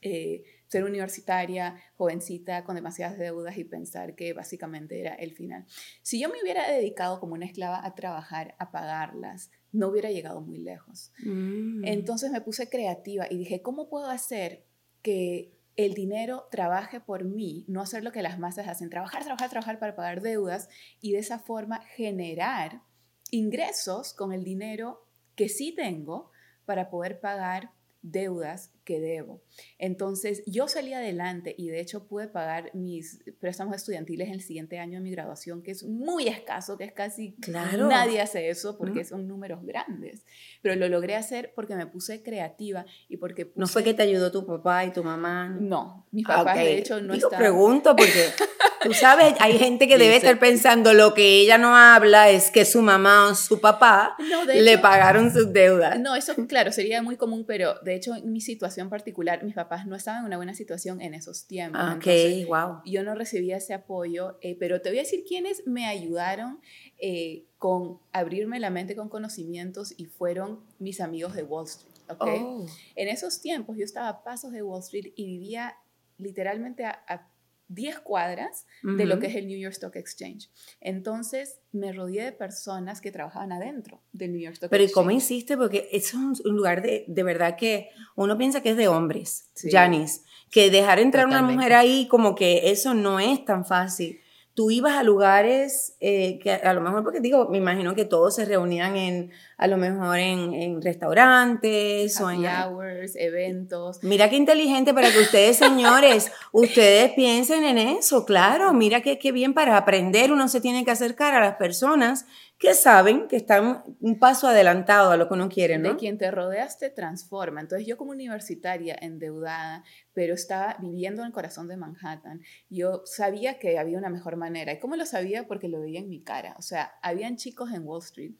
eh, 0.00 0.44
ser 0.68 0.84
universitaria, 0.84 1.76
jovencita, 1.96 2.62
con 2.62 2.76
demasiadas 2.76 3.18
deudas 3.18 3.56
y 3.56 3.64
pensar 3.64 4.14
que 4.14 4.32
básicamente 4.32 5.00
era 5.00 5.14
el 5.14 5.32
final. 5.32 5.66
Si 6.02 6.20
yo 6.20 6.28
me 6.28 6.40
hubiera 6.40 6.70
dedicado 6.70 7.18
como 7.18 7.34
una 7.34 7.46
esclava 7.46 7.84
a 7.84 7.94
trabajar, 7.96 8.54
a 8.58 8.70
pagarlas, 8.70 9.50
no 9.72 9.88
hubiera 9.88 10.10
llegado 10.10 10.40
muy 10.40 10.58
lejos. 10.58 11.12
Mm. 11.24 11.84
Entonces 11.84 12.30
me 12.30 12.40
puse 12.40 12.68
creativa 12.68 13.26
y 13.28 13.38
dije, 13.38 13.60
¿cómo 13.60 13.88
puedo 13.88 14.08
hacer 14.08 14.64
que 15.02 15.53
el 15.76 15.94
dinero 15.94 16.46
trabaje 16.50 17.00
por 17.00 17.24
mí, 17.24 17.64
no 17.68 17.80
hacer 17.80 18.04
lo 18.04 18.12
que 18.12 18.22
las 18.22 18.38
masas 18.38 18.68
hacen, 18.68 18.90
trabajar, 18.90 19.24
trabajar, 19.24 19.50
trabajar 19.50 19.78
para 19.78 19.96
pagar 19.96 20.20
deudas 20.20 20.68
y 21.00 21.12
de 21.12 21.18
esa 21.18 21.38
forma 21.38 21.80
generar 21.96 22.82
ingresos 23.30 24.14
con 24.14 24.32
el 24.32 24.44
dinero 24.44 25.06
que 25.34 25.48
sí 25.48 25.74
tengo 25.74 26.30
para 26.64 26.90
poder 26.90 27.20
pagar 27.20 27.72
deudas 28.02 28.72
que 28.84 29.00
debo. 29.00 29.42
Entonces, 29.78 30.42
yo 30.46 30.68
salí 30.68 30.92
adelante 30.92 31.54
y 31.56 31.68
de 31.68 31.80
hecho 31.80 32.06
pude 32.06 32.28
pagar 32.28 32.70
mis 32.74 33.22
préstamos 33.40 33.76
estudiantiles 33.76 34.30
el 34.30 34.42
siguiente 34.42 34.78
año 34.78 34.98
de 34.98 35.04
mi 35.04 35.10
graduación, 35.10 35.62
que 35.62 35.70
es 35.70 35.84
muy 35.84 36.28
escaso, 36.28 36.76
que 36.76 36.84
es 36.84 36.92
casi 36.92 37.34
claro. 37.40 37.88
nadie 37.88 38.20
hace 38.20 38.48
eso 38.50 38.76
porque 38.76 39.04
son 39.04 39.26
números 39.26 39.64
grandes. 39.64 40.24
Pero 40.62 40.76
lo 40.76 40.88
logré 40.88 41.16
hacer 41.16 41.52
porque 41.54 41.74
me 41.74 41.86
puse 41.86 42.22
creativa 42.22 42.84
y 43.08 43.16
porque 43.16 43.52
¿No 43.56 43.66
fue 43.66 43.82
que 43.82 43.94
te 43.94 44.02
ayudó 44.02 44.30
tu 44.30 44.46
papá 44.46 44.84
y 44.84 44.92
tu 44.92 45.02
mamá? 45.02 45.48
No, 45.48 46.06
mi 46.10 46.22
papá 46.22 46.52
ah, 46.52 46.58
de 46.58 46.78
hecho 46.78 47.00
no 47.00 47.14
Digo, 47.14 47.30
pregunto 47.30 47.96
porque 47.96 48.30
Tú 48.84 48.92
sabes, 48.92 49.34
hay 49.40 49.58
gente 49.58 49.88
que 49.88 49.96
debe 49.96 50.16
estar 50.16 50.38
pensando 50.38 50.92
lo 50.92 51.14
que 51.14 51.40
ella 51.40 51.56
no 51.56 51.74
habla 51.74 52.28
es 52.28 52.50
que 52.50 52.66
su 52.66 52.82
mamá 52.82 53.28
o 53.28 53.34
su 53.34 53.58
papá 53.58 54.14
le 54.46 54.76
pagaron 54.76 55.32
sus 55.32 55.54
deudas. 55.54 55.98
No, 55.98 56.14
eso 56.14 56.34
claro, 56.46 56.70
sería 56.70 57.00
muy 57.00 57.16
común, 57.16 57.44
pero 57.46 57.76
de 57.82 57.94
hecho 57.94 58.14
en 58.14 58.30
mi 58.30 58.42
situación 58.42 58.73
particular, 58.90 59.42
mis 59.44 59.54
papás 59.54 59.86
no 59.86 59.96
estaban 59.96 60.20
en 60.20 60.26
una 60.26 60.36
buena 60.36 60.54
situación 60.54 61.00
en 61.00 61.14
esos 61.14 61.46
tiempos. 61.46 61.80
Ah, 61.82 61.94
ok, 61.96 62.48
wow. 62.48 62.82
Yo 62.84 63.02
no 63.02 63.14
recibía 63.14 63.56
ese 63.56 63.74
apoyo, 63.74 64.38
eh, 64.40 64.56
pero 64.58 64.80
te 64.80 64.90
voy 64.90 64.98
a 64.98 65.02
decir 65.02 65.24
quiénes 65.26 65.66
me 65.66 65.86
ayudaron 65.86 66.60
eh, 66.98 67.44
con 67.58 67.98
abrirme 68.12 68.60
la 68.60 68.70
mente 68.70 68.96
con 68.96 69.08
conocimientos 69.08 69.94
y 69.96 70.06
fueron 70.06 70.60
mis 70.78 71.00
amigos 71.00 71.34
de 71.34 71.42
Wall 71.42 71.66
Street. 71.66 71.94
Okay. 72.08 72.40
Oh. 72.42 72.66
En 72.96 73.08
esos 73.08 73.40
tiempos 73.40 73.76
yo 73.76 73.84
estaba 73.84 74.08
a 74.08 74.22
pasos 74.22 74.52
de 74.52 74.62
Wall 74.62 74.80
Street 74.80 75.12
y 75.16 75.26
vivía 75.26 75.76
literalmente 76.18 76.84
a 76.84 77.28
10 77.74 78.00
cuadras 78.00 78.66
de 78.82 79.06
lo 79.06 79.18
que 79.18 79.26
es 79.26 79.36
el 79.36 79.46
New 79.46 79.58
York 79.58 79.72
Stock 79.72 79.96
Exchange. 79.96 80.50
Entonces 80.80 81.60
me 81.72 81.92
rodeé 81.92 82.24
de 82.24 82.32
personas 82.32 83.00
que 83.00 83.10
trabajaban 83.10 83.52
adentro 83.52 84.00
del 84.12 84.32
New 84.32 84.40
York 84.40 84.54
Stock 84.54 84.70
Pero 84.70 84.84
Exchange. 84.84 84.94
Pero 84.94 85.06
¿cómo 85.06 85.16
hiciste? 85.16 85.56
Porque 85.56 85.88
es 85.92 86.14
un, 86.14 86.34
lugar 86.44 86.82
de, 86.82 87.04
de, 87.08 87.22
verdad 87.22 87.56
que 87.56 87.90
uno 88.16 88.38
piensa 88.38 88.62
que 88.62 88.70
es 88.70 88.76
de 88.76 88.88
hombres, 88.88 89.50
Janice. 89.56 90.22
Que 90.50 90.70
dejar 90.70 90.98
entrar 91.00 91.24
a 91.24 91.28
una 91.28 91.42
mujer 91.42 91.72
ahí 91.72 92.06
como 92.08 92.34
que 92.34 92.70
eso 92.70 92.94
no 92.94 93.18
es 93.18 93.44
tan 93.44 93.64
fácil 93.64 94.20
tú 94.54 94.70
ibas 94.70 94.94
a 94.94 95.02
lugares 95.02 95.96
eh, 96.00 96.38
que 96.38 96.52
a 96.52 96.72
lo 96.72 96.80
mejor, 96.80 97.02
porque 97.02 97.20
digo, 97.20 97.48
me 97.48 97.58
imagino 97.58 97.94
que 97.94 98.04
todos 98.04 98.36
se 98.36 98.44
reunían 98.44 98.96
en, 98.96 99.30
a 99.56 99.66
lo 99.66 99.76
mejor 99.76 100.18
en, 100.18 100.54
en 100.54 100.82
restaurantes 100.82 102.20
o 102.20 102.30
en... 102.30 102.44
hours, 102.46 103.16
eventos. 103.16 104.02
Mira 104.02 104.28
qué 104.28 104.36
inteligente 104.36 104.94
para 104.94 105.10
que 105.10 105.20
ustedes, 105.20 105.56
señores, 105.56 106.32
ustedes 106.52 107.12
piensen 107.12 107.64
en 107.64 107.78
eso, 107.78 108.24
claro, 108.24 108.72
mira 108.72 109.00
qué, 109.00 109.18
qué 109.18 109.32
bien 109.32 109.54
para 109.54 109.76
aprender 109.76 110.32
uno 110.32 110.48
se 110.48 110.60
tiene 110.60 110.84
que 110.84 110.90
acercar 110.90 111.34
a 111.34 111.40
las 111.40 111.56
personas 111.56 112.26
que 112.58 112.72
saben 112.72 113.28
que 113.28 113.36
están 113.36 113.82
un 114.00 114.18
paso 114.18 114.46
adelantado 114.46 115.10
a 115.10 115.16
lo 115.16 115.28
que 115.28 115.34
uno 115.34 115.48
quiere, 115.48 115.76
¿no? 115.76 115.90
De 115.90 115.96
quien 115.96 116.18
te 116.18 116.30
rodeas 116.30 116.78
te 116.78 116.88
transforma. 116.88 117.60
Entonces 117.60 117.86
yo 117.86 117.96
como 117.96 118.12
universitaria 118.12 118.96
endeudada, 119.00 119.84
pero 120.12 120.34
estaba 120.34 120.76
viviendo 120.80 121.22
en 121.22 121.26
el 121.26 121.32
corazón 121.32 121.68
de 121.68 121.76
Manhattan, 121.76 122.40
yo 122.70 123.02
sabía 123.04 123.58
que 123.58 123.78
había 123.78 123.98
una 123.98 124.08
mejor 124.08 124.36
manera. 124.36 124.72
¿Y 124.72 124.78
cómo 124.78 124.96
lo 124.96 125.04
sabía? 125.04 125.46
Porque 125.46 125.68
lo 125.68 125.80
veía 125.80 126.00
en 126.00 126.08
mi 126.08 126.22
cara. 126.22 126.54
O 126.58 126.62
sea, 126.62 126.94
habían 127.02 127.36
chicos 127.36 127.72
en 127.72 127.84
Wall 127.84 128.02
Street 128.02 128.32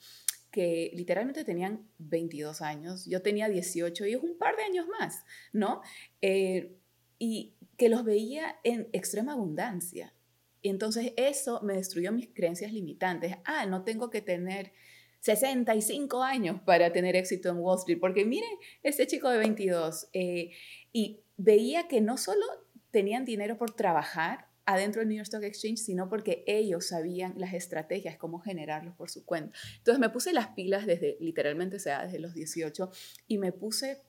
que 0.54 0.92
literalmente 0.94 1.42
tenían 1.42 1.84
22 1.98 2.62
años, 2.62 3.06
yo 3.06 3.22
tenía 3.22 3.48
18 3.48 4.06
y 4.06 4.12
es 4.12 4.22
un 4.22 4.38
par 4.38 4.54
de 4.54 4.62
años 4.62 4.86
más, 4.86 5.24
¿no? 5.52 5.82
Eh, 6.22 6.76
y 7.18 7.56
que 7.76 7.88
los 7.88 8.04
veía 8.04 8.60
en 8.62 8.88
extrema 8.92 9.32
abundancia. 9.32 10.14
Entonces 10.62 11.12
eso 11.16 11.60
me 11.64 11.74
destruyó 11.74 12.12
mis 12.12 12.28
creencias 12.28 12.72
limitantes. 12.72 13.34
Ah, 13.44 13.66
no 13.66 13.82
tengo 13.82 14.10
que 14.10 14.20
tener 14.20 14.70
65 15.18 16.22
años 16.22 16.60
para 16.64 16.92
tener 16.92 17.16
éxito 17.16 17.48
en 17.48 17.56
Wall 17.56 17.78
Street, 17.78 17.98
porque 18.00 18.24
miren, 18.24 18.56
este 18.84 19.08
chico 19.08 19.28
de 19.30 19.38
22, 19.38 20.08
eh, 20.12 20.52
y 20.92 21.24
veía 21.36 21.88
que 21.88 22.00
no 22.00 22.16
solo 22.16 22.46
tenían 22.92 23.24
dinero 23.24 23.58
por 23.58 23.72
trabajar 23.72 24.46
adentro 24.66 25.00
del 25.00 25.08
New 25.08 25.16
York 25.16 25.26
Stock 25.26 25.42
Exchange, 25.42 25.78
sino 25.78 26.08
porque 26.08 26.44
ellos 26.46 26.86
sabían 26.88 27.34
las 27.36 27.54
estrategias, 27.54 28.16
cómo 28.16 28.40
generarlos 28.40 28.94
por 28.94 29.10
su 29.10 29.24
cuenta. 29.24 29.56
Entonces 29.78 30.00
me 30.00 30.08
puse 30.08 30.32
las 30.32 30.48
pilas 30.48 30.86
desde, 30.86 31.16
literalmente, 31.20 31.78
sea, 31.78 32.04
desde 32.04 32.18
los 32.18 32.34
18, 32.34 32.90
y 33.28 33.38
me 33.38 33.52
puse 33.52 34.02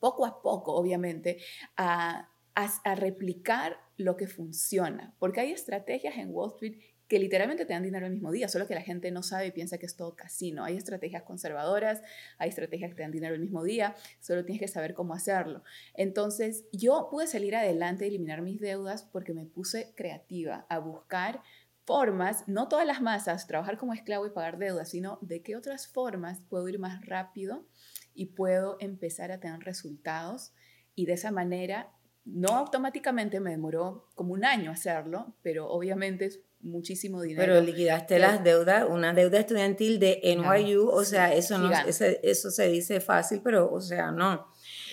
poco 0.00 0.26
a 0.26 0.42
poco, 0.42 0.74
obviamente, 0.74 1.38
a, 1.76 2.28
a, 2.54 2.80
a 2.84 2.94
replicar 2.94 3.78
lo 3.96 4.16
que 4.16 4.26
funciona, 4.26 5.14
porque 5.18 5.40
hay 5.40 5.52
estrategias 5.52 6.16
en 6.16 6.30
Wall 6.34 6.50
Street 6.54 6.80
literalmente 7.18 7.64
te 7.64 7.72
dan 7.72 7.82
dinero 7.82 8.06
el 8.06 8.12
mismo 8.12 8.30
día, 8.30 8.48
solo 8.48 8.66
que 8.66 8.74
la 8.74 8.82
gente 8.82 9.10
no 9.10 9.22
sabe 9.22 9.46
y 9.46 9.50
piensa 9.50 9.78
que 9.78 9.86
es 9.86 9.96
todo 9.96 10.16
casino. 10.16 10.64
Hay 10.64 10.76
estrategias 10.76 11.22
conservadoras, 11.22 12.02
hay 12.38 12.48
estrategias 12.48 12.90
que 12.90 12.96
te 12.96 13.02
dan 13.02 13.12
dinero 13.12 13.34
el 13.34 13.40
mismo 13.40 13.64
día, 13.64 13.94
solo 14.20 14.44
tienes 14.44 14.60
que 14.60 14.68
saber 14.68 14.94
cómo 14.94 15.14
hacerlo. 15.14 15.62
Entonces, 15.94 16.64
yo 16.72 17.08
pude 17.10 17.26
salir 17.26 17.56
adelante 17.56 18.04
y 18.04 18.08
eliminar 18.08 18.42
mis 18.42 18.60
deudas 18.60 19.04
porque 19.04 19.34
me 19.34 19.46
puse 19.46 19.92
creativa 19.94 20.66
a 20.68 20.78
buscar 20.78 21.42
formas, 21.84 22.46
no 22.46 22.68
todas 22.68 22.86
las 22.86 23.02
masas, 23.02 23.46
trabajar 23.46 23.76
como 23.76 23.92
esclavo 23.92 24.26
y 24.26 24.30
pagar 24.30 24.58
deudas, 24.58 24.90
sino 24.90 25.18
de 25.20 25.42
qué 25.42 25.56
otras 25.56 25.88
formas 25.88 26.40
puedo 26.48 26.68
ir 26.68 26.78
más 26.78 27.04
rápido 27.04 27.66
y 28.14 28.26
puedo 28.26 28.76
empezar 28.80 29.32
a 29.32 29.40
tener 29.40 29.60
resultados 29.60 30.52
y 30.94 31.06
de 31.06 31.14
esa 31.14 31.30
manera 31.30 31.92
no 32.24 32.50
automáticamente 32.50 33.40
me 33.40 33.50
demoró 33.50 34.08
como 34.14 34.32
un 34.32 34.44
año 34.44 34.70
hacerlo, 34.70 35.34
pero 35.42 35.68
obviamente 35.68 36.30
muchísimo 36.62 37.20
dinero. 37.22 37.42
Pero 37.42 37.60
liquidaste 37.60 38.18
las 38.18 38.42
deudas, 38.42 38.86
una 38.88 39.12
deuda 39.12 39.38
estudiantil 39.38 39.98
de 39.98 40.20
NYU, 40.22 40.88
o 40.88 41.04
sea, 41.04 41.34
eso, 41.34 41.58
no, 41.58 41.70
eso 41.86 42.50
se 42.50 42.68
dice 42.68 43.00
fácil, 43.00 43.40
pero, 43.42 43.70
o 43.72 43.80
sea, 43.80 44.10
no. 44.10 44.46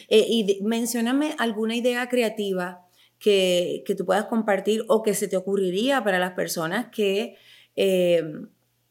Eh, 0.10 0.26
y 0.28 0.60
mencioname 0.64 1.36
alguna 1.38 1.76
idea 1.76 2.10
creativa 2.10 2.86
que, 3.20 3.84
que, 3.86 3.96
tú 3.96 4.06
puedas 4.06 4.26
compartir 4.26 4.84
o 4.88 5.04
que 5.04 5.14
se 5.14 5.28
te 5.28 5.38
ocurriría 5.38 6.04
para 6.04 6.20
las 6.20 6.32
personas 6.32 6.88
que 6.92 7.36
eh, 7.76 8.24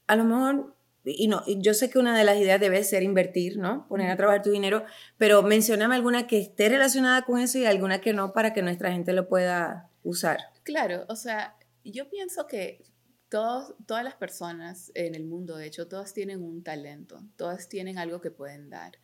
a 0.06 0.16
lo 0.16 0.24
mejor 0.24 0.78
y 1.04 1.28
no, 1.28 1.42
yo 1.46 1.74
sé 1.74 1.90
que 1.90 1.98
una 1.98 2.16
de 2.16 2.24
las 2.24 2.36
ideas 2.36 2.60
debe 2.60 2.82
ser 2.84 3.02
invertir, 3.02 3.58
¿no? 3.58 3.86
Poner 3.88 4.10
a 4.10 4.16
trabajar 4.16 4.42
tu 4.42 4.50
dinero, 4.50 4.84
pero 5.16 5.42
mencioname 5.42 5.94
alguna 5.94 6.26
que 6.26 6.38
esté 6.38 6.68
relacionada 6.68 7.22
con 7.22 7.40
eso 7.40 7.58
y 7.58 7.64
alguna 7.64 8.00
que 8.00 8.12
no 8.12 8.32
para 8.32 8.52
que 8.52 8.62
nuestra 8.62 8.92
gente 8.92 9.12
lo 9.12 9.28
pueda 9.28 9.90
usar. 10.02 10.38
Claro, 10.64 11.04
o 11.08 11.16
sea, 11.16 11.56
yo 11.92 12.08
pienso 12.08 12.46
que 12.46 12.84
todos, 13.28 13.74
todas 13.86 14.04
las 14.04 14.14
personas 14.14 14.90
en 14.94 15.14
el 15.14 15.24
mundo, 15.24 15.56
de 15.56 15.66
hecho, 15.66 15.88
todas 15.88 16.14
tienen 16.14 16.42
un 16.42 16.62
talento, 16.62 17.22
todas 17.36 17.68
tienen 17.68 17.98
algo 17.98 18.20
que 18.20 18.30
pueden 18.30 18.70
dar. 18.70 18.98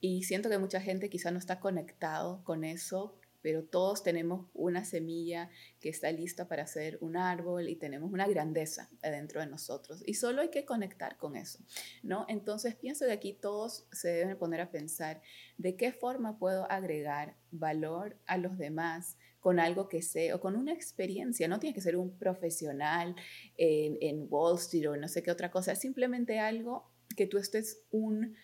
Y 0.00 0.24
siento 0.24 0.48
que 0.48 0.58
mucha 0.58 0.80
gente 0.80 1.10
quizá 1.10 1.30
no 1.30 1.38
está 1.38 1.60
conectado 1.60 2.42
con 2.44 2.64
eso 2.64 3.20
pero 3.42 3.64
todos 3.64 4.02
tenemos 4.02 4.46
una 4.54 4.84
semilla 4.84 5.50
que 5.80 5.88
está 5.88 6.10
lista 6.12 6.48
para 6.48 6.66
ser 6.66 6.98
un 7.00 7.16
árbol 7.16 7.68
y 7.68 7.76
tenemos 7.76 8.12
una 8.12 8.26
grandeza 8.26 8.90
dentro 9.02 9.40
de 9.40 9.46
nosotros 9.46 10.02
y 10.06 10.14
solo 10.14 10.42
hay 10.42 10.50
que 10.50 10.64
conectar 10.64 11.16
con 11.16 11.36
eso, 11.36 11.60
¿no? 12.02 12.26
Entonces 12.28 12.74
pienso 12.74 13.06
que 13.06 13.12
aquí 13.12 13.32
todos 13.32 13.86
se 13.92 14.08
deben 14.08 14.38
poner 14.38 14.60
a 14.60 14.70
pensar 14.70 15.22
de 15.58 15.76
qué 15.76 15.92
forma 15.92 16.38
puedo 16.38 16.70
agregar 16.70 17.36
valor 17.50 18.16
a 18.26 18.36
los 18.36 18.58
demás 18.58 19.16
con 19.40 19.58
algo 19.58 19.88
que 19.88 20.02
sé 20.02 20.32
o 20.34 20.40
con 20.40 20.54
una 20.54 20.72
experiencia, 20.72 21.48
no 21.48 21.58
tiene 21.58 21.74
que 21.74 21.80
ser 21.80 21.96
un 21.96 22.16
profesional 22.18 23.16
en, 23.56 24.26
Wall 24.28 24.58
Street 24.58 24.90
o 24.90 24.96
no 24.96 25.08
sé 25.08 25.22
qué 25.22 25.30
otra 25.30 25.50
cosa, 25.50 25.74
simplemente 25.74 26.38
algo 26.38 26.90
que 27.16 27.26
tú 27.26 27.38
estés 27.38 27.82
un, 27.90 28.36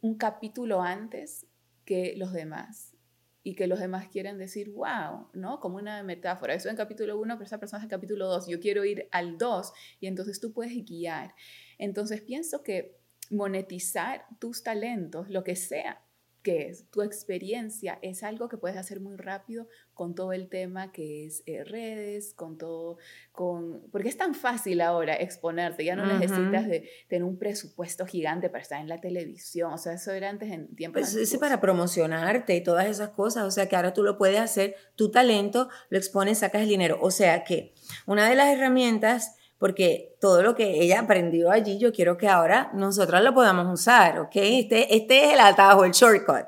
un 0.00 0.16
capítulo 0.16 0.82
antes 0.82 1.46
que 1.84 2.14
los 2.16 2.32
demás 2.32 2.96
y 3.42 3.54
que 3.54 3.68
los 3.68 3.78
demás 3.78 4.08
quieren 4.08 4.38
decir, 4.38 4.70
wow, 4.70 5.28
¿no? 5.32 5.60
Como 5.60 5.76
una 5.76 6.02
metáfora. 6.02 6.52
Eso 6.52 6.68
en 6.68 6.74
capítulo 6.74 7.16
1, 7.16 7.34
pero 7.36 7.46
esa 7.46 7.60
persona 7.60 7.78
es 7.78 7.84
en 7.84 7.90
capítulo 7.90 8.26
2. 8.26 8.48
Yo 8.48 8.58
quiero 8.58 8.84
ir 8.84 9.08
al 9.12 9.38
2 9.38 9.72
y 10.00 10.08
entonces 10.08 10.40
tú 10.40 10.52
puedes 10.52 10.84
guiar. 10.84 11.32
Entonces 11.78 12.22
pienso 12.22 12.64
que 12.64 12.98
monetizar 13.30 14.26
tus 14.40 14.64
talentos, 14.64 15.30
lo 15.30 15.44
que 15.44 15.54
sea, 15.54 16.02
que 16.46 16.68
es 16.68 16.88
tu 16.92 17.02
experiencia, 17.02 17.98
es 18.02 18.22
algo 18.22 18.48
que 18.48 18.56
puedes 18.56 18.76
hacer 18.76 19.00
muy 19.00 19.16
rápido 19.16 19.66
con 19.94 20.14
todo 20.14 20.32
el 20.32 20.48
tema 20.48 20.92
que 20.92 21.26
es 21.26 21.42
eh, 21.44 21.64
redes, 21.64 22.34
con 22.34 22.56
todo, 22.56 22.98
con, 23.32 23.82
porque 23.90 24.08
es 24.08 24.16
tan 24.16 24.32
fácil 24.32 24.80
ahora 24.80 25.16
exponerte, 25.16 25.84
ya 25.84 25.96
no 25.96 26.06
necesitas 26.06 26.68
de 26.68 26.88
tener 27.08 27.24
un 27.24 27.36
presupuesto 27.36 28.06
gigante 28.06 28.48
para 28.48 28.62
estar 28.62 28.80
en 28.80 28.88
la 28.88 29.00
televisión, 29.00 29.72
o 29.72 29.78
sea, 29.78 29.94
eso 29.94 30.12
era 30.12 30.30
antes 30.30 30.52
en 30.52 30.72
tiempos. 30.76 31.00
Pues 31.00 31.16
es 31.16 31.36
para 31.38 31.60
promocionarte 31.60 32.54
y 32.54 32.62
todas 32.62 32.86
esas 32.86 33.08
cosas, 33.08 33.42
o 33.42 33.50
sea, 33.50 33.68
que 33.68 33.74
ahora 33.74 33.92
tú 33.92 34.04
lo 34.04 34.16
puedes 34.16 34.38
hacer, 34.38 34.76
tu 34.94 35.10
talento, 35.10 35.68
lo 35.88 35.98
expones, 35.98 36.38
sacas 36.38 36.62
el 36.62 36.68
dinero, 36.68 36.98
o 37.00 37.10
sea 37.10 37.42
que 37.42 37.74
una 38.06 38.28
de 38.28 38.36
las 38.36 38.54
herramientas 38.54 39.35
porque 39.58 40.16
todo 40.20 40.42
lo 40.42 40.54
que 40.54 40.82
ella 40.82 41.00
aprendió 41.00 41.50
allí, 41.50 41.78
yo 41.78 41.92
quiero 41.92 42.16
que 42.16 42.28
ahora 42.28 42.70
nosotras 42.74 43.22
lo 43.22 43.32
podamos 43.32 43.72
usar, 43.72 44.18
¿ok? 44.18 44.32
Este, 44.34 44.94
este 44.94 45.24
es 45.24 45.34
el 45.34 45.40
atajo, 45.40 45.84
el 45.84 45.92
shortcut. 45.92 46.46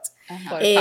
Eh, 0.60 0.76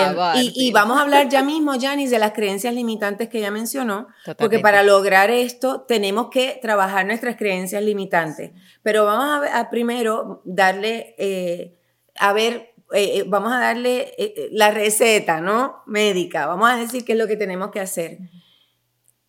y, 0.56 0.72
vamos 0.74 0.98
a 0.98 1.04
hablar 1.04 1.30
ya 1.30 1.42
mismo, 1.42 1.80
Janice, 1.80 2.16
de 2.16 2.20
las 2.20 2.34
creencias 2.34 2.74
limitantes 2.74 3.30
que 3.30 3.38
ella 3.38 3.52
mencionó, 3.52 4.08
porque 4.38 4.60
para 4.60 4.84
lograr 4.84 5.32
esto 5.32 5.86
tenemos 5.88 6.28
que 6.30 6.60
trabajar 6.62 7.06
nuestras 7.06 7.38
creencias 7.38 7.82
limitantes. 7.82 8.52
Pero 8.84 9.06
vamos 9.06 9.48
a, 9.50 9.70
primero 9.70 10.42
darle, 10.44 11.16
eh, 11.18 11.78
a 12.20 12.34
ver, 12.34 12.74
eh, 12.94 13.24
vamos 13.26 13.54
a 13.54 13.60
darle 13.60 14.14
la 14.52 14.72
receta, 14.72 15.40
¿no? 15.40 15.78
Médica, 15.86 16.46
vamos 16.46 16.70
a 16.70 16.76
decir 16.76 17.06
qué 17.06 17.14
es 17.14 17.18
lo 17.18 17.28
que 17.28 17.38
tenemos 17.38 17.72
que 17.72 17.80
hacer. 17.80 18.18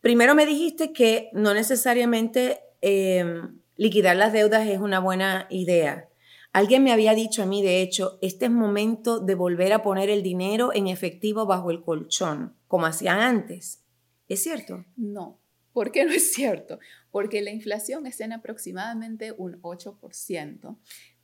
Primero 0.00 0.34
me 0.34 0.46
dijiste 0.46 0.92
que 0.92 1.30
no 1.32 1.54
necesariamente 1.54 2.60
Em, 2.80 3.60
liquidar 3.76 4.16
las 4.16 4.32
deudas 4.32 4.66
es 4.66 4.78
una 4.78 5.00
buena 5.00 5.46
idea. 5.50 6.08
Alguien 6.52 6.82
me 6.82 6.92
había 6.92 7.14
dicho 7.14 7.42
a 7.42 7.46
mí, 7.46 7.62
de 7.62 7.82
hecho, 7.82 8.18
este 8.22 8.46
es 8.46 8.50
momento 8.50 9.20
de 9.20 9.34
volver 9.34 9.72
a 9.72 9.82
poner 9.82 10.08
el 10.08 10.22
dinero 10.22 10.72
en 10.74 10.86
efectivo 10.86 11.46
bajo 11.46 11.70
el 11.70 11.82
colchón, 11.82 12.56
como 12.66 12.86
hacían 12.86 13.20
antes. 13.20 13.84
¿Es 14.28 14.42
cierto? 14.42 14.84
No. 14.96 15.40
¿Por 15.72 15.92
qué 15.92 16.04
no 16.04 16.12
es 16.12 16.32
cierto? 16.32 16.78
Porque 17.10 17.42
la 17.42 17.50
inflación 17.50 18.06
está 18.06 18.24
en 18.24 18.32
aproximadamente 18.32 19.32
un 19.36 19.60
8%. 19.62 20.76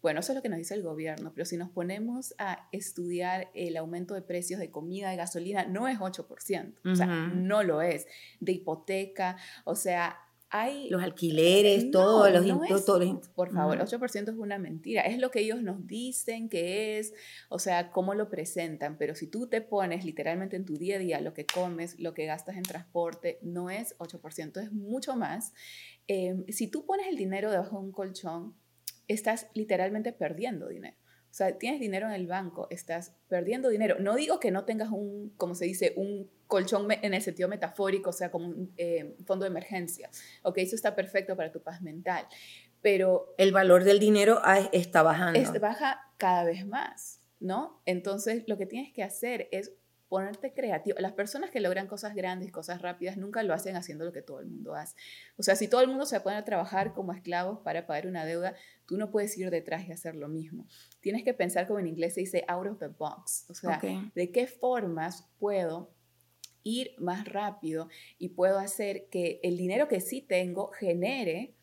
Bueno, 0.04 0.20
eso 0.20 0.32
es 0.32 0.36
lo 0.36 0.42
que 0.42 0.50
nos 0.50 0.58
dice 0.58 0.74
el 0.74 0.82
gobierno, 0.82 1.32
pero 1.34 1.46
si 1.46 1.56
nos 1.56 1.70
ponemos 1.70 2.34
a 2.36 2.68
estudiar 2.72 3.50
el 3.54 3.76
aumento 3.78 4.12
de 4.12 4.20
precios 4.20 4.60
de 4.60 4.70
comida, 4.70 5.08
de 5.08 5.16
gasolina, 5.16 5.64
no 5.64 5.88
es 5.88 5.98
8%, 5.98 6.74
o 6.84 6.94
sea, 6.94 7.06
no 7.06 7.62
lo 7.62 7.80
es. 7.80 8.06
De 8.38 8.52
hipoteca, 8.52 9.38
o 9.64 9.74
sea, 9.74 10.18
los 10.88 11.02
alquileres, 11.02 11.90
todos 11.90 12.30
los 12.32 12.46
impuestos. 12.46 13.28
Por 13.34 13.52
favor, 13.52 13.78
8% 13.78 14.28
es 14.30 14.36
una 14.36 14.58
mentira. 14.58 15.02
Es 15.02 15.18
lo 15.18 15.30
que 15.30 15.40
ellos 15.40 15.62
nos 15.62 15.86
dicen 15.86 16.48
que 16.48 16.98
es, 16.98 17.12
o 17.48 17.58
sea, 17.58 17.90
cómo 17.90 18.14
lo 18.14 18.30
presentan. 18.30 18.96
Pero 18.96 19.14
si 19.14 19.26
tú 19.26 19.48
te 19.48 19.60
pones 19.60 20.04
literalmente 20.04 20.56
en 20.56 20.64
tu 20.64 20.76
día 20.76 20.96
a 20.96 20.98
día 20.98 21.20
lo 21.20 21.34
que 21.34 21.46
comes, 21.46 21.98
lo 21.98 22.14
que 22.14 22.26
gastas 22.26 22.56
en 22.56 22.62
transporte, 22.62 23.38
no 23.42 23.70
es 23.70 23.96
8%, 23.98 24.62
es 24.62 24.72
mucho 24.72 25.16
más. 25.16 25.52
Em, 26.06 26.44
si 26.48 26.68
tú 26.68 26.86
pones 26.86 27.06
el 27.08 27.16
dinero 27.16 27.50
debajo 27.50 27.78
de 27.78 27.84
un 27.86 27.92
colchón, 27.92 28.54
estás 29.08 29.48
literalmente 29.54 30.12
perdiendo 30.12 30.68
dinero. 30.68 30.96
O 31.34 31.36
sea, 31.36 31.58
tienes 31.58 31.80
dinero 31.80 32.06
en 32.06 32.12
el 32.12 32.28
banco, 32.28 32.68
estás 32.70 33.12
perdiendo 33.26 33.68
dinero. 33.68 33.96
No 33.98 34.14
digo 34.14 34.38
que 34.38 34.52
no 34.52 34.64
tengas 34.64 34.90
un, 34.90 35.34
como 35.36 35.56
se 35.56 35.64
dice, 35.64 35.92
un 35.96 36.30
colchón 36.46 36.86
en 36.92 37.12
el 37.12 37.22
sentido 37.22 37.48
metafórico, 37.48 38.10
o 38.10 38.12
sea, 38.12 38.30
como 38.30 38.46
un 38.46 38.72
eh, 38.76 39.16
fondo 39.26 39.42
de 39.42 39.50
emergencia. 39.50 40.08
Ok, 40.44 40.58
eso 40.58 40.76
está 40.76 40.94
perfecto 40.94 41.34
para 41.34 41.50
tu 41.50 41.60
paz 41.60 41.82
mental. 41.82 42.24
Pero... 42.82 43.34
El 43.36 43.50
valor 43.50 43.82
del 43.82 43.98
dinero 43.98 44.40
está 44.70 45.02
bajando. 45.02 45.40
Es, 45.40 45.50
baja 45.60 46.02
cada 46.18 46.44
vez 46.44 46.64
más, 46.68 47.20
¿no? 47.40 47.82
Entonces, 47.84 48.44
lo 48.46 48.56
que 48.56 48.66
tienes 48.66 48.92
que 48.92 49.02
hacer 49.02 49.48
es 49.50 49.72
ponerte 50.14 50.52
creativo. 50.52 50.96
Las 51.00 51.14
personas 51.14 51.50
que 51.50 51.58
logran 51.58 51.88
cosas 51.88 52.14
grandes, 52.14 52.52
cosas 52.52 52.80
rápidas, 52.80 53.16
nunca 53.16 53.42
lo 53.42 53.52
hacen 53.54 53.74
haciendo 53.74 54.04
lo 54.04 54.12
que 54.12 54.22
todo 54.22 54.38
el 54.38 54.46
mundo 54.46 54.76
hace. 54.76 54.94
O 55.36 55.42
sea, 55.42 55.56
si 55.56 55.66
todo 55.66 55.80
el 55.80 55.88
mundo 55.88 56.06
se 56.06 56.20
pone 56.20 56.36
a 56.36 56.44
trabajar 56.44 56.92
como 56.92 57.12
esclavos 57.12 57.58
para 57.64 57.84
pagar 57.84 58.06
una 58.06 58.24
deuda, 58.24 58.54
tú 58.86 58.96
no 58.96 59.10
puedes 59.10 59.36
ir 59.38 59.50
detrás 59.50 59.88
y 59.88 59.92
hacer 59.92 60.14
lo 60.14 60.28
mismo. 60.28 60.66
Tienes 61.00 61.24
que 61.24 61.34
pensar 61.34 61.66
como 61.66 61.78
en 61.78 61.86
inglés 61.86 62.14
se 62.14 62.20
dice 62.20 62.44
out 62.48 62.66
of 62.66 62.78
the 62.78 62.88
box. 62.88 63.46
O 63.48 63.54
sea, 63.54 63.80
de 64.14 64.30
qué 64.32 64.46
formas 64.46 65.28
puedo 65.38 65.94
ir 66.62 66.94
más 66.98 67.26
rápido 67.26 67.88
y 68.18 68.30
puedo 68.30 68.58
hacer 68.58 69.08
que 69.10 69.40
el 69.42 69.56
dinero 69.56 69.86
que 69.86 70.00
sí 70.00 70.22
tengo 70.22 70.70
genere 70.72 71.54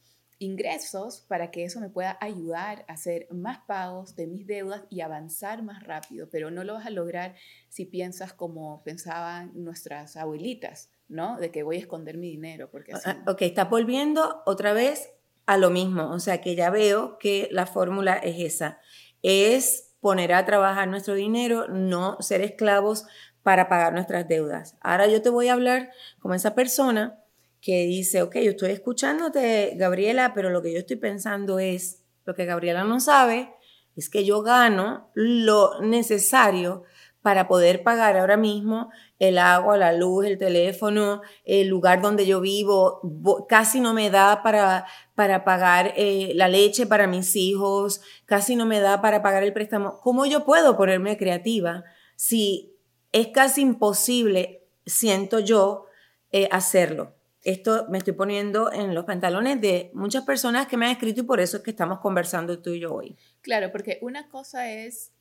ingresos 0.41 1.21
para 1.27 1.51
que 1.51 1.63
eso 1.63 1.79
me 1.79 1.89
pueda 1.89 2.17
ayudar 2.19 2.83
a 2.87 2.93
hacer 2.93 3.27
más 3.31 3.59
pagos 3.67 4.15
de 4.15 4.25
mis 4.25 4.47
deudas 4.47 4.85
y 4.89 5.01
avanzar 5.01 5.61
más 5.61 5.83
rápido, 5.83 6.29
pero 6.31 6.49
no 6.49 6.63
lo 6.63 6.73
vas 6.73 6.87
a 6.87 6.89
lograr 6.89 7.35
si 7.69 7.85
piensas 7.85 8.33
como 8.33 8.83
pensaban 8.83 9.51
nuestras 9.53 10.17
abuelitas, 10.17 10.89
¿no? 11.07 11.37
De 11.37 11.51
que 11.51 11.61
voy 11.61 11.75
a 11.75 11.79
esconder 11.79 12.17
mi 12.17 12.31
dinero. 12.31 12.71
Porque 12.71 12.93
así... 12.93 13.07
Ah, 13.07 13.23
ok, 13.27 13.43
estás 13.43 13.69
volviendo 13.69 14.41
otra 14.47 14.73
vez 14.73 15.11
a 15.51 15.57
lo 15.57 15.69
mismo, 15.69 16.09
o 16.11 16.19
sea 16.19 16.39
que 16.39 16.55
ya 16.55 16.69
veo 16.69 17.17
que 17.17 17.49
la 17.51 17.65
fórmula 17.65 18.13
es 18.13 18.39
esa, 18.39 18.79
es 19.21 19.91
poner 19.99 20.31
a 20.31 20.45
trabajar 20.45 20.87
nuestro 20.87 21.13
dinero, 21.13 21.67
no 21.67 22.15
ser 22.21 22.39
esclavos 22.39 23.05
para 23.43 23.67
pagar 23.67 23.91
nuestras 23.91 24.29
deudas. 24.29 24.77
Ahora 24.79 25.07
yo 25.07 25.21
te 25.21 25.29
voy 25.29 25.49
a 25.49 25.53
hablar 25.53 25.91
como 26.19 26.35
esa 26.35 26.55
persona 26.55 27.19
que 27.59 27.85
dice, 27.85 28.21
ok, 28.21 28.37
yo 28.37 28.51
estoy 28.51 28.71
escuchándote, 28.71 29.73
Gabriela, 29.75 30.33
pero 30.33 30.51
lo 30.51 30.61
que 30.61 30.71
yo 30.71 30.79
estoy 30.79 30.95
pensando 30.95 31.59
es, 31.59 32.01
lo 32.23 32.33
que 32.33 32.45
Gabriela 32.45 32.85
no 32.85 33.01
sabe, 33.01 33.53
es 33.97 34.09
que 34.09 34.23
yo 34.23 34.43
gano 34.43 35.11
lo 35.15 35.81
necesario 35.81 36.83
para 37.21 37.49
poder 37.49 37.83
pagar 37.83 38.15
ahora 38.15 38.37
mismo 38.37 38.89
el 39.21 39.37
agua, 39.37 39.77
la 39.77 39.93
luz, 39.93 40.25
el 40.25 40.39
teléfono, 40.39 41.21
el 41.45 41.67
lugar 41.67 42.01
donde 42.01 42.25
yo 42.25 42.41
vivo, 42.41 42.99
casi 43.47 43.79
no 43.79 43.93
me 43.93 44.09
da 44.09 44.41
para, 44.41 44.87
para 45.13 45.43
pagar 45.43 45.93
eh, 45.95 46.31
la 46.33 46.47
leche 46.47 46.87
para 46.87 47.05
mis 47.05 47.35
hijos, 47.35 48.01
casi 48.25 48.55
no 48.55 48.65
me 48.65 48.79
da 48.79 48.99
para 48.99 49.21
pagar 49.21 49.43
el 49.43 49.53
préstamo. 49.53 49.99
¿Cómo 50.01 50.25
yo 50.25 50.43
puedo 50.43 50.75
ponerme 50.75 51.17
creativa 51.17 51.83
si 52.15 52.73
es 53.11 53.27
casi 53.27 53.61
imposible, 53.61 54.63
siento 54.87 55.37
yo, 55.37 55.85
eh, 56.31 56.49
hacerlo? 56.51 57.13
Esto 57.43 57.85
me 57.89 57.99
estoy 57.99 58.13
poniendo 58.13 58.73
en 58.73 58.95
los 58.95 59.05
pantalones 59.05 59.61
de 59.61 59.91
muchas 59.93 60.23
personas 60.23 60.65
que 60.65 60.77
me 60.77 60.87
han 60.87 60.93
escrito 60.93 61.21
y 61.21 61.25
por 61.25 61.39
eso 61.39 61.57
es 61.57 61.63
que 61.63 61.69
estamos 61.69 61.99
conversando 61.99 62.59
tú 62.59 62.71
y 62.71 62.79
yo 62.79 62.91
hoy. 62.91 63.15
Claro, 63.41 63.71
porque 63.71 63.99
una 64.01 64.29
cosa 64.29 64.71
es 64.71 65.11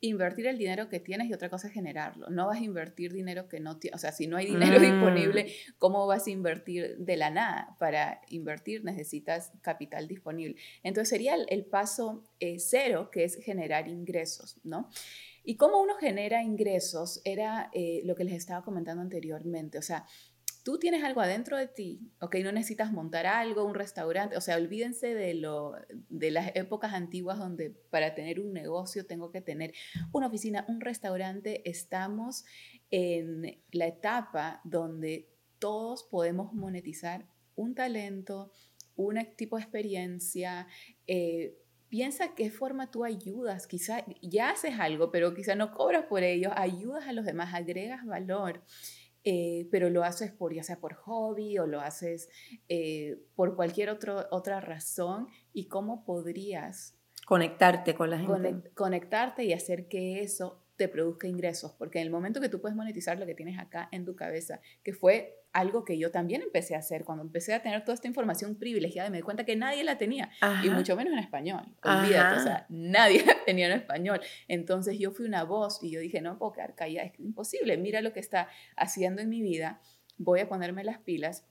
invertir 0.00 0.46
el 0.46 0.58
dinero 0.58 0.88
que 0.88 1.00
tienes 1.00 1.28
y 1.28 1.32
otra 1.32 1.48
cosa 1.48 1.68
es 1.68 1.72
generarlo. 1.72 2.28
No 2.28 2.46
vas 2.46 2.60
a 2.60 2.64
invertir 2.64 3.12
dinero 3.12 3.48
que 3.48 3.60
no 3.60 3.78
tienes, 3.78 3.98
o 3.98 4.00
sea, 4.00 4.12
si 4.12 4.26
no 4.26 4.36
hay 4.36 4.46
dinero 4.46 4.78
mm. 4.78 4.82
disponible, 4.82 5.52
¿cómo 5.78 6.06
vas 6.06 6.26
a 6.26 6.30
invertir 6.30 6.96
de 6.98 7.16
la 7.16 7.30
nada? 7.30 7.76
Para 7.78 8.20
invertir 8.28 8.84
necesitas 8.84 9.52
capital 9.62 10.06
disponible. 10.08 10.56
Entonces 10.82 11.08
sería 11.08 11.34
el, 11.34 11.64
paso 11.64 12.24
eh, 12.40 12.58
cero, 12.58 13.10
que 13.10 13.24
es 13.24 13.36
generar 13.42 13.88
ingresos, 13.88 14.58
¿no? 14.62 14.88
Y 15.42 15.56
cómo 15.56 15.80
uno 15.80 15.94
genera 15.94 16.42
ingresos 16.42 17.20
era 17.24 17.70
eh, 17.72 18.02
lo 18.04 18.16
que 18.16 18.24
les 18.24 18.34
estaba 18.34 18.64
comentando 18.64 19.00
anteriormente, 19.02 19.78
o 19.78 19.82
sea, 19.82 20.04
tú 20.66 20.80
tienes 20.80 21.04
algo 21.04 21.20
adentro 21.20 21.56
de 21.56 21.68
ti, 21.68 22.10
ok, 22.20 22.38
no 22.42 22.50
necesitas 22.50 22.90
montar 22.90 23.24
algo, 23.24 23.64
un 23.64 23.76
restaurante, 23.76 24.36
o 24.36 24.40
sea, 24.40 24.56
olvídense 24.56 25.14
de, 25.14 25.34
lo, 25.34 25.74
de 26.08 26.32
las 26.32 26.56
épocas 26.56 26.92
antiguas 26.92 27.38
donde 27.38 27.70
para 27.70 28.16
tener 28.16 28.40
un 28.40 28.52
negocio 28.52 29.06
tengo 29.06 29.30
que 29.30 29.40
tener 29.40 29.74
una 30.10 30.26
oficina, 30.26 30.64
un 30.66 30.80
restaurante, 30.80 31.70
estamos 31.70 32.44
en 32.90 33.62
la 33.70 33.86
etapa 33.86 34.60
donde 34.64 35.28
todos 35.60 36.02
podemos 36.02 36.52
monetizar 36.52 37.28
un 37.54 37.76
talento, 37.76 38.50
un 38.96 39.24
tipo 39.36 39.58
de 39.58 39.62
experiencia. 39.62 40.66
Eh, 41.06 41.56
piensa 41.88 42.34
qué 42.34 42.50
forma 42.50 42.90
tú 42.90 43.04
ayudas, 43.04 43.68
quizá 43.68 44.04
ya 44.20 44.50
haces 44.50 44.80
algo, 44.80 45.12
pero 45.12 45.32
quizá 45.32 45.54
no 45.54 45.72
cobras 45.72 46.06
por 46.06 46.24
ello, 46.24 46.50
ayudas 46.56 47.06
a 47.06 47.12
los 47.12 47.24
demás, 47.24 47.54
agregas 47.54 48.04
valor. 48.04 48.64
Eh, 49.28 49.66
pero 49.72 49.90
lo 49.90 50.04
haces 50.04 50.30
por 50.30 50.54
ya 50.54 50.62
sea 50.62 50.78
por 50.78 50.94
hobby 50.94 51.58
o 51.58 51.66
lo 51.66 51.80
haces 51.80 52.28
eh, 52.68 53.18
por 53.34 53.56
cualquier 53.56 53.90
otro, 53.90 54.24
otra 54.30 54.60
razón 54.60 55.26
y 55.52 55.66
cómo 55.66 56.04
podrías 56.04 56.96
conectarte 57.26 57.96
con 57.96 58.10
la 58.10 58.20
gente. 58.20 58.70
conectarte 58.74 59.42
y 59.42 59.52
hacer 59.52 59.88
que 59.88 60.22
eso 60.22 60.62
te 60.76 60.88
produzca 60.88 61.26
ingresos, 61.26 61.72
porque 61.72 61.98
en 61.98 62.04
el 62.04 62.10
momento 62.10 62.40
que 62.40 62.48
tú 62.48 62.60
puedes 62.60 62.76
monetizar 62.76 63.18
lo 63.18 63.26
que 63.26 63.34
tienes 63.34 63.58
acá 63.58 63.88
en 63.92 64.04
tu 64.04 64.14
cabeza, 64.14 64.60
que 64.82 64.92
fue 64.92 65.42
algo 65.52 65.84
que 65.84 65.98
yo 65.98 66.10
también 66.10 66.42
empecé 66.42 66.74
a 66.74 66.78
hacer 66.78 67.04
cuando 67.04 67.24
empecé 67.24 67.54
a 67.54 67.62
tener 67.62 67.82
toda 67.82 67.94
esta 67.94 68.06
información 68.06 68.56
privilegiada 68.56 69.08
me 69.08 69.16
di 69.16 69.22
cuenta 69.22 69.44
que 69.44 69.56
nadie 69.56 69.84
la 69.84 69.96
tenía, 69.96 70.30
y 70.62 70.68
mucho 70.68 70.96
menos 70.96 71.14
en 71.14 71.18
español. 71.18 71.62
Olvídate, 71.82 72.40
o 72.40 72.42
sea, 72.42 72.66
nadie 72.68 73.24
la 73.24 73.36
tenía 73.46 73.66
en 73.66 73.72
español. 73.72 74.20
Entonces 74.48 74.98
yo 74.98 75.12
fui 75.12 75.24
una 75.24 75.44
voz 75.44 75.82
y 75.82 75.90
yo 75.90 76.00
dije, 76.00 76.20
no 76.20 76.38
puedo 76.38 76.52
quedar 76.52 76.74
callada, 76.74 77.06
es 77.06 77.18
imposible, 77.18 77.76
mira 77.78 78.02
lo 78.02 78.12
que 78.12 78.20
está 78.20 78.48
haciendo 78.76 79.22
en 79.22 79.30
mi 79.30 79.40
vida, 79.40 79.80
voy 80.18 80.40
a 80.40 80.48
ponerme 80.48 80.84
las 80.84 80.98
pilas. 80.98 81.46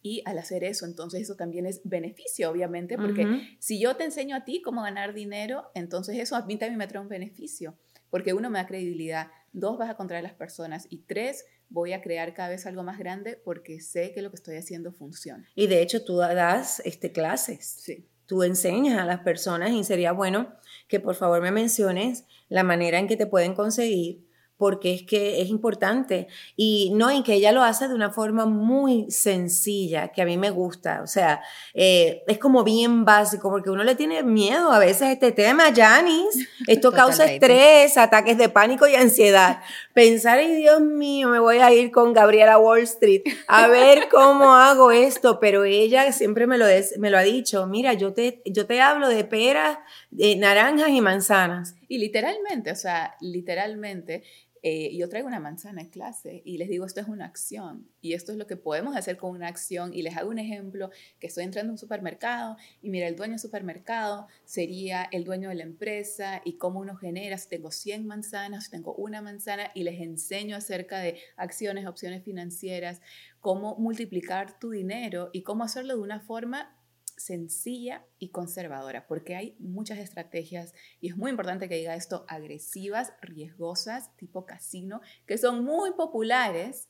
Y 0.00 0.22
al 0.26 0.36
hacer 0.36 0.64
eso, 0.64 0.84
entonces 0.84 1.22
eso 1.22 1.34
también 1.34 1.64
es 1.64 1.80
beneficio, 1.84 2.50
obviamente, 2.50 2.98
porque 2.98 3.56
si 3.58 3.80
yo 3.80 3.96
te 3.96 4.04
enseño 4.04 4.36
a 4.36 4.44
ti 4.44 4.60
cómo 4.60 4.82
ganar 4.82 5.14
dinero, 5.14 5.70
entonces 5.74 6.18
eso 6.18 6.36
a 6.36 6.44
mí 6.44 6.58
también 6.58 6.76
me 6.76 6.86
trae 6.86 7.00
un 7.00 7.08
beneficio 7.08 7.74
porque 8.14 8.32
uno 8.32 8.48
me 8.48 8.60
da 8.60 8.66
credibilidad, 8.68 9.32
dos 9.52 9.76
vas 9.76 9.90
a 9.90 9.96
contraer 9.96 10.24
a 10.24 10.28
las 10.28 10.36
personas 10.36 10.86
y 10.88 10.98
tres 10.98 11.46
voy 11.68 11.94
a 11.94 12.00
crear 12.00 12.32
cada 12.32 12.50
vez 12.50 12.64
algo 12.64 12.84
más 12.84 12.96
grande 12.96 13.36
porque 13.44 13.80
sé 13.80 14.12
que 14.12 14.22
lo 14.22 14.30
que 14.30 14.36
estoy 14.36 14.54
haciendo 14.54 14.92
funciona. 14.92 15.48
Y 15.56 15.66
de 15.66 15.82
hecho 15.82 16.04
tú 16.04 16.18
das 16.18 16.80
este, 16.84 17.10
clases. 17.10 17.66
Sí. 17.66 18.08
Tú 18.26 18.44
enseñas 18.44 19.00
a 19.00 19.04
las 19.04 19.18
personas 19.24 19.72
y 19.72 19.82
sería 19.82 20.12
bueno 20.12 20.54
que 20.86 21.00
por 21.00 21.16
favor 21.16 21.42
me 21.42 21.50
menciones 21.50 22.24
la 22.48 22.62
manera 22.62 23.00
en 23.00 23.08
que 23.08 23.16
te 23.16 23.26
pueden 23.26 23.52
conseguir 23.52 24.23
porque 24.56 24.94
es 24.94 25.02
que 25.02 25.40
es 25.40 25.48
importante. 25.48 26.28
Y 26.56 26.92
no, 26.94 27.10
y 27.10 27.22
que 27.22 27.34
ella 27.34 27.52
lo 27.52 27.62
hace 27.62 27.88
de 27.88 27.94
una 27.94 28.10
forma 28.10 28.46
muy 28.46 29.10
sencilla, 29.10 30.08
que 30.08 30.22
a 30.22 30.24
mí 30.26 30.36
me 30.36 30.50
gusta, 30.50 31.02
o 31.02 31.06
sea, 31.06 31.42
eh, 31.74 32.22
es 32.26 32.38
como 32.38 32.64
bien 32.64 33.04
básico, 33.04 33.50
porque 33.50 33.70
uno 33.70 33.84
le 33.84 33.94
tiene 33.94 34.22
miedo 34.22 34.70
a 34.72 34.78
veces 34.78 35.02
a 35.02 35.12
este 35.12 35.32
tema, 35.32 35.64
Janice, 35.74 36.48
esto 36.66 36.92
causa 36.92 37.24
estrés, 37.24 37.96
ataques 37.96 38.38
de 38.38 38.48
pánico 38.48 38.86
y 38.86 38.94
ansiedad. 38.94 39.60
Pensar, 39.92 40.38
ay 40.38 40.54
Dios 40.54 40.80
mío, 40.80 41.28
me 41.28 41.38
voy 41.38 41.58
a 41.58 41.72
ir 41.72 41.90
con 41.90 42.12
Gabriela 42.12 42.58
Wall 42.58 42.80
Street 42.80 43.22
a 43.46 43.66
ver 43.68 44.08
cómo 44.10 44.54
hago 44.54 44.92
esto, 44.92 45.40
pero 45.40 45.64
ella 45.64 46.12
siempre 46.12 46.46
me 46.46 46.58
lo, 46.58 46.66
me 46.98 47.10
lo 47.10 47.18
ha 47.18 47.22
dicho, 47.22 47.66
mira, 47.66 47.92
yo 47.94 48.12
te, 48.12 48.42
yo 48.46 48.66
te 48.66 48.80
hablo 48.80 49.08
de 49.08 49.24
peras, 49.24 49.78
de 50.10 50.36
naranjas 50.36 50.90
y 50.90 51.00
manzanas. 51.00 51.74
Y 51.88 51.98
literalmente, 51.98 52.70
o 52.70 52.76
sea, 52.76 53.14
literalmente, 53.20 54.24
eh, 54.66 54.96
yo 54.96 55.10
traigo 55.10 55.28
una 55.28 55.40
manzana 55.40 55.82
en 55.82 55.90
clase 55.90 56.40
y 56.42 56.56
les 56.56 56.70
digo, 56.70 56.86
esto 56.86 56.98
es 57.02 57.06
una 57.06 57.26
acción 57.26 57.86
y 58.00 58.14
esto 58.14 58.32
es 58.32 58.38
lo 58.38 58.46
que 58.46 58.56
podemos 58.56 58.96
hacer 58.96 59.18
con 59.18 59.32
una 59.32 59.46
acción 59.46 59.92
y 59.92 60.00
les 60.00 60.16
hago 60.16 60.30
un 60.30 60.38
ejemplo 60.38 60.88
que 61.20 61.26
estoy 61.26 61.44
entrando 61.44 61.72
a 61.72 61.74
un 61.74 61.78
supermercado 61.78 62.56
y 62.80 62.88
mira, 62.88 63.06
el 63.06 63.14
dueño 63.14 63.32
del 63.32 63.40
supermercado 63.40 64.26
sería 64.46 65.06
el 65.12 65.24
dueño 65.24 65.50
de 65.50 65.56
la 65.56 65.64
empresa 65.64 66.40
y 66.46 66.56
cómo 66.56 66.80
uno 66.80 66.96
genera, 66.96 67.36
si 67.36 67.50
tengo 67.50 67.70
100 67.70 68.06
manzanas, 68.06 68.64
si 68.64 68.70
tengo 68.70 68.94
una 68.94 69.20
manzana 69.20 69.70
y 69.74 69.82
les 69.82 70.00
enseño 70.00 70.56
acerca 70.56 70.98
de 70.98 71.18
acciones, 71.36 71.86
opciones 71.86 72.24
financieras, 72.24 73.02
cómo 73.40 73.76
multiplicar 73.76 74.58
tu 74.58 74.70
dinero 74.70 75.28
y 75.34 75.42
cómo 75.42 75.64
hacerlo 75.64 75.96
de 75.96 76.00
una 76.00 76.20
forma 76.20 76.73
sencilla 77.16 78.04
y 78.18 78.30
conservadora, 78.30 79.06
porque 79.06 79.36
hay 79.36 79.56
muchas 79.58 79.98
estrategias, 79.98 80.74
y 81.00 81.08
es 81.08 81.16
muy 81.16 81.30
importante 81.30 81.68
que 81.68 81.76
diga 81.76 81.94
esto, 81.94 82.24
agresivas, 82.28 83.12
riesgosas, 83.20 84.14
tipo 84.16 84.46
casino, 84.46 85.00
que 85.26 85.38
son 85.38 85.64
muy 85.64 85.92
populares, 85.92 86.88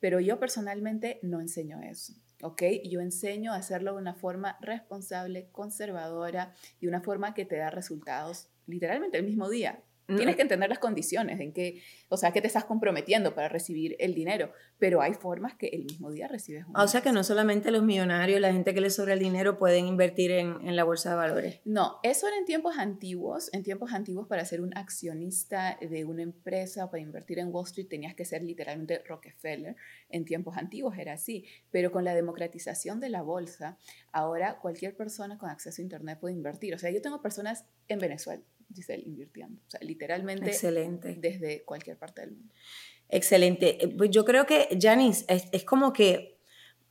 pero 0.00 0.20
yo 0.20 0.38
personalmente 0.38 1.18
no 1.22 1.40
enseño 1.40 1.80
eso. 1.82 2.14
¿ok? 2.42 2.62
Yo 2.84 3.00
enseño 3.00 3.52
a 3.52 3.56
hacerlo 3.56 3.92
de 3.94 3.98
una 3.98 4.14
forma 4.14 4.58
responsable, 4.60 5.48
conservadora 5.50 6.54
y 6.80 6.86
una 6.86 7.00
forma 7.00 7.34
que 7.34 7.44
te 7.44 7.56
da 7.56 7.70
resultados 7.70 8.48
literalmente 8.66 9.18
el 9.18 9.24
mismo 9.24 9.48
día. 9.48 9.82
Tienes 10.06 10.36
que 10.36 10.42
entender 10.42 10.70
las 10.70 10.78
condiciones 10.78 11.38
en 11.38 11.52
que, 11.52 11.82
o 12.08 12.16
sea, 12.16 12.32
que 12.32 12.40
te 12.40 12.46
estás 12.46 12.64
comprometiendo 12.64 13.34
para 13.34 13.50
recibir 13.50 13.94
el 13.98 14.14
dinero, 14.14 14.54
pero 14.78 15.02
hay 15.02 15.14
formas 15.14 15.54
que 15.54 15.68
el 15.68 15.84
mismo 15.84 16.10
día 16.10 16.28
recibes 16.28 16.64
un 16.66 16.76
O 16.76 16.86
sea, 16.86 17.00
que 17.00 17.12
no 17.12 17.24
solamente 17.24 17.70
los 17.70 17.82
millonarios, 17.82 18.40
la 18.40 18.52
gente 18.52 18.74
que 18.74 18.80
les 18.80 18.94
sobra 18.94 19.14
el 19.14 19.18
dinero 19.18 19.58
pueden 19.58 19.86
invertir 19.86 20.30
en, 20.30 20.56
en, 20.66 20.76
la 20.76 20.84
bolsa 20.84 21.10
de 21.10 21.16
valores. 21.16 21.60
No, 21.64 21.98
eso 22.02 22.28
era 22.28 22.36
en 22.36 22.44
tiempos 22.44 22.78
antiguos. 22.78 23.50
En 23.52 23.62
tiempos 23.62 23.92
antiguos, 23.92 24.28
para 24.28 24.44
ser 24.44 24.60
un 24.60 24.76
accionista 24.76 25.78
de 25.80 26.04
una 26.04 26.22
empresa, 26.22 26.90
para 26.90 27.02
invertir 27.02 27.38
en 27.40 27.52
Wall 27.52 27.64
Street, 27.66 27.88
tenías 27.88 28.14
que 28.14 28.24
ser 28.24 28.42
literalmente 28.42 29.02
Rockefeller. 29.06 29.76
En 30.08 30.24
tiempos 30.24 30.56
antiguos 30.56 30.96
era 30.96 31.14
así, 31.14 31.44
pero 31.70 31.90
con 31.90 32.04
la 32.04 32.14
democratización 32.14 33.00
de 33.00 33.08
la 33.08 33.22
bolsa, 33.22 33.78
ahora 34.12 34.58
cualquier 34.60 34.96
persona 34.96 35.38
con 35.38 35.50
acceso 35.50 35.82
a 35.82 35.84
Internet 35.84 36.18
puede 36.20 36.34
invertir. 36.34 36.74
O 36.74 36.78
sea, 36.78 36.90
yo 36.90 37.02
tengo 37.02 37.20
personas 37.20 37.64
en 37.88 37.98
Venezuela 37.98 38.42
Giselle 38.74 39.02
invirtiendo. 39.06 39.60
O 39.66 39.70
sea, 39.70 39.80
literalmente 39.80 40.46
Excelente. 40.46 41.16
desde 41.18 41.62
cualquier 41.64 41.96
parte 41.96 42.20
del 42.22 42.32
mundo. 42.32 42.52
Excelente. 43.08 43.84
Eh, 43.84 43.88
pues 43.88 44.10
yo 44.10 44.24
creo 44.24 44.46
que, 44.46 44.68
Janice, 44.80 45.24
es, 45.28 45.64
como 45.64 45.92
que, 45.92 46.38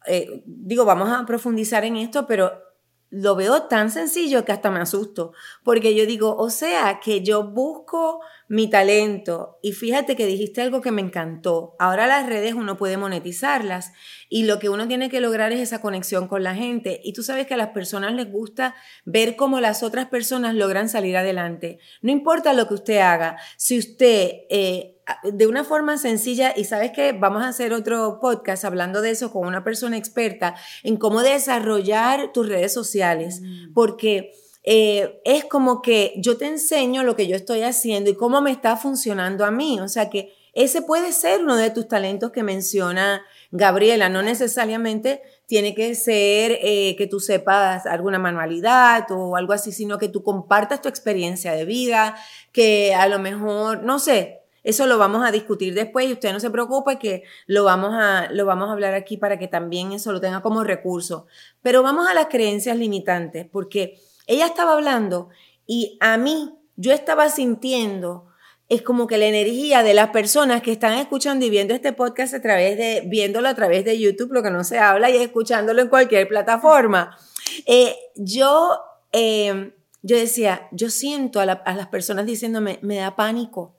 eh, 0.05 0.43
digo, 0.45 0.85
vamos 0.85 1.09
a 1.09 1.25
profundizar 1.25 1.85
en 1.85 1.97
esto, 1.97 2.25
pero 2.27 2.67
lo 3.09 3.35
veo 3.35 3.63
tan 3.63 3.89
sencillo 3.89 4.43
que 4.43 4.51
hasta 4.51 4.69
me 4.69 4.81
asusto, 4.81 5.31
porque 5.63 5.95
yo 5.95 6.05
digo, 6.05 6.35
o 6.35 6.49
sea, 6.49 6.99
que 7.01 7.21
yo 7.21 7.43
busco 7.45 8.19
mi 8.49 8.69
talento 8.69 9.59
y 9.61 9.71
fíjate 9.71 10.17
que 10.17 10.25
dijiste 10.25 10.61
algo 10.61 10.81
que 10.81 10.91
me 10.91 11.01
encantó. 11.01 11.75
Ahora 11.79 12.05
las 12.05 12.25
redes 12.25 12.53
uno 12.53 12.75
puede 12.75 12.97
monetizarlas 12.97 13.93
y 14.29 14.43
lo 14.43 14.59
que 14.59 14.67
uno 14.67 14.89
tiene 14.89 15.09
que 15.09 15.21
lograr 15.21 15.53
es 15.53 15.61
esa 15.61 15.79
conexión 15.79 16.27
con 16.27 16.43
la 16.43 16.55
gente. 16.55 16.99
Y 17.03 17.13
tú 17.13 17.23
sabes 17.23 17.47
que 17.47 17.53
a 17.53 17.57
las 17.57 17.69
personas 17.69 18.13
les 18.13 18.29
gusta 18.29 18.75
ver 19.05 19.37
cómo 19.37 19.61
las 19.61 19.83
otras 19.83 20.07
personas 20.07 20.55
logran 20.55 20.89
salir 20.89 21.15
adelante. 21.15 21.79
No 22.01 22.11
importa 22.11 22.51
lo 22.51 22.67
que 22.67 22.73
usted 22.73 22.97
haga, 22.97 23.37
si 23.55 23.79
usted... 23.79 24.31
Eh, 24.49 24.93
de 25.23 25.47
una 25.47 25.63
forma 25.63 25.97
sencilla 25.97 26.53
y 26.55 26.65
sabes 26.65 26.91
que 26.91 27.13
vamos 27.13 27.43
a 27.43 27.49
hacer 27.49 27.73
otro 27.73 28.19
podcast 28.19 28.65
hablando 28.65 29.01
de 29.01 29.11
eso 29.11 29.31
con 29.31 29.47
una 29.47 29.63
persona 29.63 29.97
experta 29.97 30.55
en 30.83 30.97
cómo 30.97 31.21
desarrollar 31.21 32.31
tus 32.33 32.47
redes 32.47 32.73
sociales, 32.73 33.41
mm. 33.41 33.73
porque 33.73 34.31
eh, 34.63 35.21
es 35.23 35.45
como 35.45 35.81
que 35.81 36.13
yo 36.17 36.37
te 36.37 36.47
enseño 36.47 37.03
lo 37.03 37.15
que 37.15 37.27
yo 37.27 37.35
estoy 37.35 37.61
haciendo 37.61 38.09
y 38.09 38.15
cómo 38.15 38.41
me 38.41 38.51
está 38.51 38.75
funcionando 38.75 39.45
a 39.45 39.51
mí, 39.51 39.79
o 39.79 39.87
sea 39.87 40.09
que 40.09 40.33
ese 40.53 40.81
puede 40.81 41.13
ser 41.13 41.43
uno 41.43 41.55
de 41.55 41.69
tus 41.69 41.87
talentos 41.87 42.31
que 42.31 42.41
menciona 42.41 43.21
Gabriela, 43.51 44.09
no 44.09 44.23
necesariamente 44.23 45.21
tiene 45.45 45.75
que 45.75 45.93
ser 45.93 46.57
eh, 46.61 46.95
que 46.97 47.07
tú 47.07 47.19
sepas 47.19 47.85
alguna 47.85 48.19
manualidad 48.19 49.05
o 49.11 49.35
algo 49.35 49.53
así, 49.53 49.71
sino 49.71 49.97
que 49.99 50.09
tú 50.09 50.23
compartas 50.23 50.81
tu 50.81 50.89
experiencia 50.89 51.53
de 51.53 51.63
vida, 51.63 52.17
que 52.51 52.93
a 52.95 53.07
lo 53.07 53.19
mejor, 53.19 53.83
no 53.83 53.99
sé, 53.99 54.46
Eso 54.67 54.85
lo 54.85 54.97
vamos 54.97 55.25
a 55.25 55.31
discutir 55.31 55.73
después 55.73 56.07
y 56.07 56.11
usted 56.11 56.33
no 56.33 56.41
se 56.41 56.49
preocupe 56.49 56.99
que 56.99 57.23
lo 57.45 57.63
vamos 57.63 57.93
a, 57.93 58.27
lo 58.31 58.45
vamos 58.45 58.67
a 58.67 58.73
hablar 58.73 58.93
aquí 58.95 59.15
para 59.15 59.39
que 59.39 59.47
también 59.47 59.93
eso 59.93 60.11
lo 60.11 60.19
tenga 60.19 60.41
como 60.41 60.65
recurso. 60.65 61.25
Pero 61.61 61.83
vamos 61.83 62.05
a 62.09 62.13
las 62.13 62.25
creencias 62.25 62.75
limitantes, 62.77 63.47
porque 63.49 63.97
ella 64.25 64.45
estaba 64.45 64.73
hablando 64.73 65.29
y 65.65 65.97
a 66.01 66.17
mí 66.17 66.53
yo 66.75 66.91
estaba 66.91 67.29
sintiendo 67.29 68.27
es 68.67 68.81
como 68.81 69.07
que 69.07 69.17
la 69.17 69.27
energía 69.27 69.83
de 69.83 69.93
las 69.93 70.09
personas 70.09 70.61
que 70.61 70.73
están 70.73 70.97
escuchando 70.97 71.45
y 71.45 71.49
viendo 71.49 71.73
este 71.73 71.93
podcast 71.93 72.33
a 72.33 72.41
través 72.41 72.77
de, 72.77 73.03
viéndolo 73.05 73.47
a 73.47 73.55
través 73.55 73.85
de 73.85 73.97
YouTube, 73.97 74.33
lo 74.33 74.43
que 74.43 74.51
no 74.51 74.65
se 74.65 74.79
habla, 74.79 75.09
y 75.09 75.15
escuchándolo 75.15 75.81
en 75.81 75.87
cualquier 75.87 76.27
plataforma. 76.27 77.17
Eh, 77.65 77.95
yo, 78.17 78.81
eh, 79.13 79.71
yo 80.01 80.17
decía, 80.17 80.67
yo 80.73 80.89
siento 80.89 81.39
a, 81.39 81.45
las 81.45 81.87
personas 81.87 82.25
diciéndome, 82.25 82.79
me 82.81 82.97
da 82.97 83.15
pánico. 83.15 83.76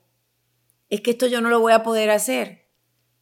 Es 0.89 1.01
que 1.01 1.11
esto 1.11 1.27
yo 1.27 1.41
no 1.41 1.49
lo 1.49 1.59
voy 1.59 1.73
a 1.73 1.83
poder 1.83 2.09
hacer. 2.09 2.67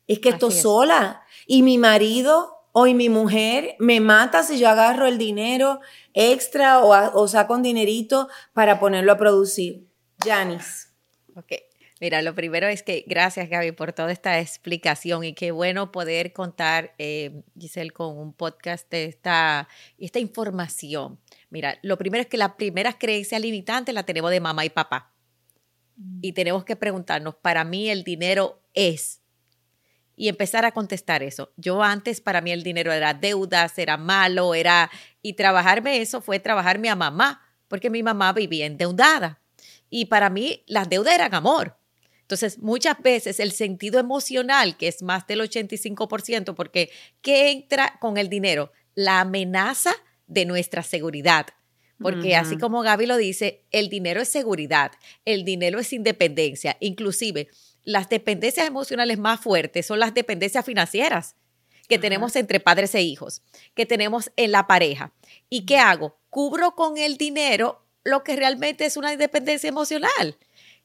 Es 0.08 0.20
que 0.20 0.30
esto 0.30 0.52
sola. 0.52 1.24
Y 1.46 1.64
mi 1.64 1.78
marido 1.78 2.58
o 2.72 2.86
mi 2.86 3.10
mujer 3.10 3.76
me 3.80 4.00
mata 4.00 4.44
si 4.44 4.60
yo 4.60 4.70
agarro 4.70 5.08
el 5.08 5.18
dinero 5.18 5.80
extra 6.14 6.80
o, 6.80 7.20
o 7.20 7.28
saco 7.28 7.56
un 7.56 7.64
dinerito 7.64 8.30
para 8.54 8.80
ponerlo 8.80 9.12
a 9.12 9.18
producir. 9.18 9.88
Janice. 10.24 10.88
Ok. 11.36 11.54
Mira, 12.00 12.22
lo 12.22 12.36
primero 12.36 12.68
es 12.68 12.84
que 12.84 13.04
gracias 13.08 13.50
Gaby 13.50 13.72
por 13.72 13.92
toda 13.92 14.12
esta 14.12 14.40
explicación 14.40 15.24
y 15.24 15.34
qué 15.34 15.52
bueno 15.52 15.92
poder 15.92 16.32
contar, 16.32 16.94
eh, 17.00 17.42
Giselle, 17.58 17.90
con 17.90 18.18
un 18.18 18.34
podcast 18.34 18.90
de 18.92 19.06
esta, 19.06 19.68
esta 19.98 20.20
información. 20.20 21.20
Mira, 21.50 21.80
lo 21.82 21.98
primero 21.98 22.22
es 22.22 22.28
que 22.28 22.38
las 22.38 22.54
primeras 22.54 22.96
creencias 23.00 23.42
limitantes 23.42 23.96
las 23.96 24.06
tenemos 24.06 24.30
de 24.30 24.40
mamá 24.40 24.64
y 24.64 24.70
papá. 24.70 25.12
Y 26.22 26.34
tenemos 26.34 26.64
que 26.64 26.76
preguntarnos, 26.76 27.36
para 27.36 27.64
mí 27.64 27.90
el 27.90 28.04
dinero 28.04 28.62
es. 28.74 29.22
Y 30.16 30.30
empezar 30.30 30.66
a 30.66 30.72
contestar 30.72 31.24
eso. 31.24 31.52
Yo 31.58 31.84
antes 31.84 32.22
para 32.22 32.42
mí 32.42 32.52
el 32.52 32.64
dinero 32.64 32.92
era 32.92 33.14
deudas, 33.14 33.78
era 33.78 33.98
malo, 33.98 34.56
era... 34.56 34.90
Y 35.22 35.34
trabajarme 35.34 36.02
eso 36.02 36.22
fue 36.22 36.40
trabajarme 36.40 36.90
a 36.90 36.96
mamá, 36.96 37.42
porque 37.68 37.90
mi 37.90 38.04
mamá 38.04 38.34
vivía 38.34 38.66
endeudada. 38.66 39.42
Y 39.90 40.06
para 40.06 40.30
mí 40.30 40.64
las 40.68 40.90
deudas 40.90 41.14
eran 41.14 41.34
amor. 41.34 41.78
Entonces, 42.22 42.60
muchas 42.60 43.02
veces 43.02 43.40
el 43.40 43.54
sentido 43.54 44.00
emocional, 44.00 44.76
que 44.76 44.90
es 44.90 45.02
más 45.02 45.26
del 45.28 45.40
85%, 45.42 46.56
porque 46.56 46.90
¿qué 47.22 47.52
entra 47.52 47.98
con 48.02 48.18
el 48.18 48.28
dinero? 48.28 48.74
La 48.96 49.22
amenaza 49.22 49.92
de 50.28 50.46
nuestra 50.46 50.84
seguridad. 50.84 51.48
Porque 52.00 52.36
así 52.36 52.58
como 52.58 52.82
Gaby 52.82 53.08
lo 53.08 53.18
dice, 53.18 53.64
el 53.72 53.90
dinero 53.90 54.22
es 54.22 54.30
seguridad, 54.30 54.92
el 55.26 55.44
dinero 55.44 55.80
es 55.80 55.94
independencia. 55.94 56.78
Inclusive, 56.80 57.50
las 57.84 58.10
dependencias 58.10 58.68
emocionales 58.68 59.18
más 59.18 59.40
fuertes 59.40 59.86
son 59.86 60.00
las 60.00 60.14
dependencias 60.14 60.64
financieras 60.64 61.36
que 61.88 61.98
tenemos 61.98 62.36
entre 62.36 62.60
padres 62.60 62.94
e 62.96 63.02
hijos, 63.02 63.42
que 63.74 63.86
tenemos 63.86 64.32
en 64.36 64.52
la 64.52 64.68
pareja. 64.68 65.14
¿Y 65.50 65.66
qué 65.66 65.78
hago? 65.78 66.18
Cubro 66.30 66.76
con 66.76 66.98
el 66.98 67.18
dinero 67.18 67.84
lo 68.04 68.24
que 68.24 68.36
realmente 68.36 68.86
es 68.86 68.98
una 68.98 69.14
independencia 69.14 69.70
emocional. 69.70 70.38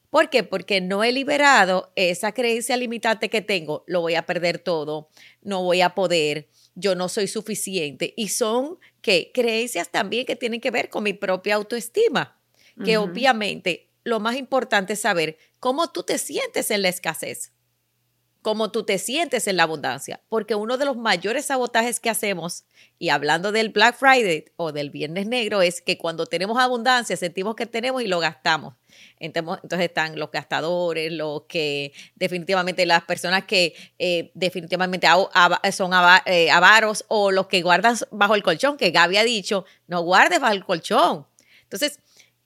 ¿Por 0.09 0.29
qué? 0.29 0.43
Porque 0.43 0.79
no 0.79 1.03
he 1.03 1.11
liberado 1.11 1.91
esa 1.95 2.33
creencia 2.33 2.77
limitante 2.77 3.29
que 3.29 3.41
tengo, 3.41 3.83
lo 3.87 4.01
voy 4.01 4.15
a 4.15 4.25
perder 4.25 4.59
todo, 4.59 5.09
no 5.41 5.63
voy 5.63 5.81
a 5.81 5.95
poder, 5.95 6.49
yo 6.75 6.95
no 6.95 7.09
soy 7.09 7.27
suficiente. 7.27 8.13
Y 8.17 8.29
son 8.29 8.79
que 9.01 9.31
creencias 9.33 9.89
también 9.89 10.25
que 10.25 10.35
tienen 10.35 10.61
que 10.61 10.71
ver 10.71 10.89
con 10.89 11.03
mi 11.03 11.13
propia 11.13 11.55
autoestima, 11.55 12.39
que 12.83 12.97
obviamente 12.97 13.91
lo 14.03 14.19
más 14.19 14.35
importante 14.35 14.93
es 14.93 15.01
saber 15.01 15.37
cómo 15.59 15.91
tú 15.91 16.03
te 16.03 16.17
sientes 16.17 16.71
en 16.71 16.81
la 16.81 16.89
escasez 16.89 17.53
cómo 18.43 18.71
tú 18.71 18.83
te 18.83 18.99
sientes 18.99 19.47
en 19.47 19.57
la 19.57 19.63
abundancia, 19.63 20.21
porque 20.29 20.53
uno 20.53 20.77
de 20.77 20.85
los 20.85 20.97
mayores 20.97 21.45
sabotajes 21.45 21.99
que 21.99 22.09
hacemos, 22.09 22.65
y 22.99 23.09
hablando 23.09 23.51
del 23.51 23.69
Black 23.69 23.97
Friday 23.97 24.45
o 24.57 24.71
del 24.71 24.89
Viernes 24.91 25.25
Negro, 25.25 25.61
es 25.61 25.81
que 25.81 25.97
cuando 25.97 26.25
tenemos 26.25 26.59
abundancia 26.59 27.15
sentimos 27.17 27.55
que 27.55 27.65
tenemos 27.65 28.03
y 28.03 28.07
lo 28.07 28.19
gastamos. 28.19 28.75
Entonces 29.19 29.79
están 29.79 30.19
los 30.19 30.29
gastadores, 30.29 31.11
los 31.11 31.43
que 31.43 31.93
definitivamente 32.15 32.85
las 32.85 33.03
personas 33.05 33.45
que 33.45 33.73
eh, 33.97 34.31
definitivamente 34.33 35.07
son 35.71 35.91
eh, 36.25 36.51
avaros 36.51 37.05
o 37.07 37.31
los 37.31 37.47
que 37.47 37.61
guardan 37.61 37.95
bajo 38.11 38.35
el 38.35 38.43
colchón, 38.43 38.75
que 38.75 38.91
Gaby 38.91 39.17
ha 39.17 39.23
dicho, 39.23 39.65
no 39.87 40.01
guardes 40.01 40.41
bajo 40.41 40.53
el 40.53 40.65
colchón. 40.65 41.25
Entonces, 41.63 41.99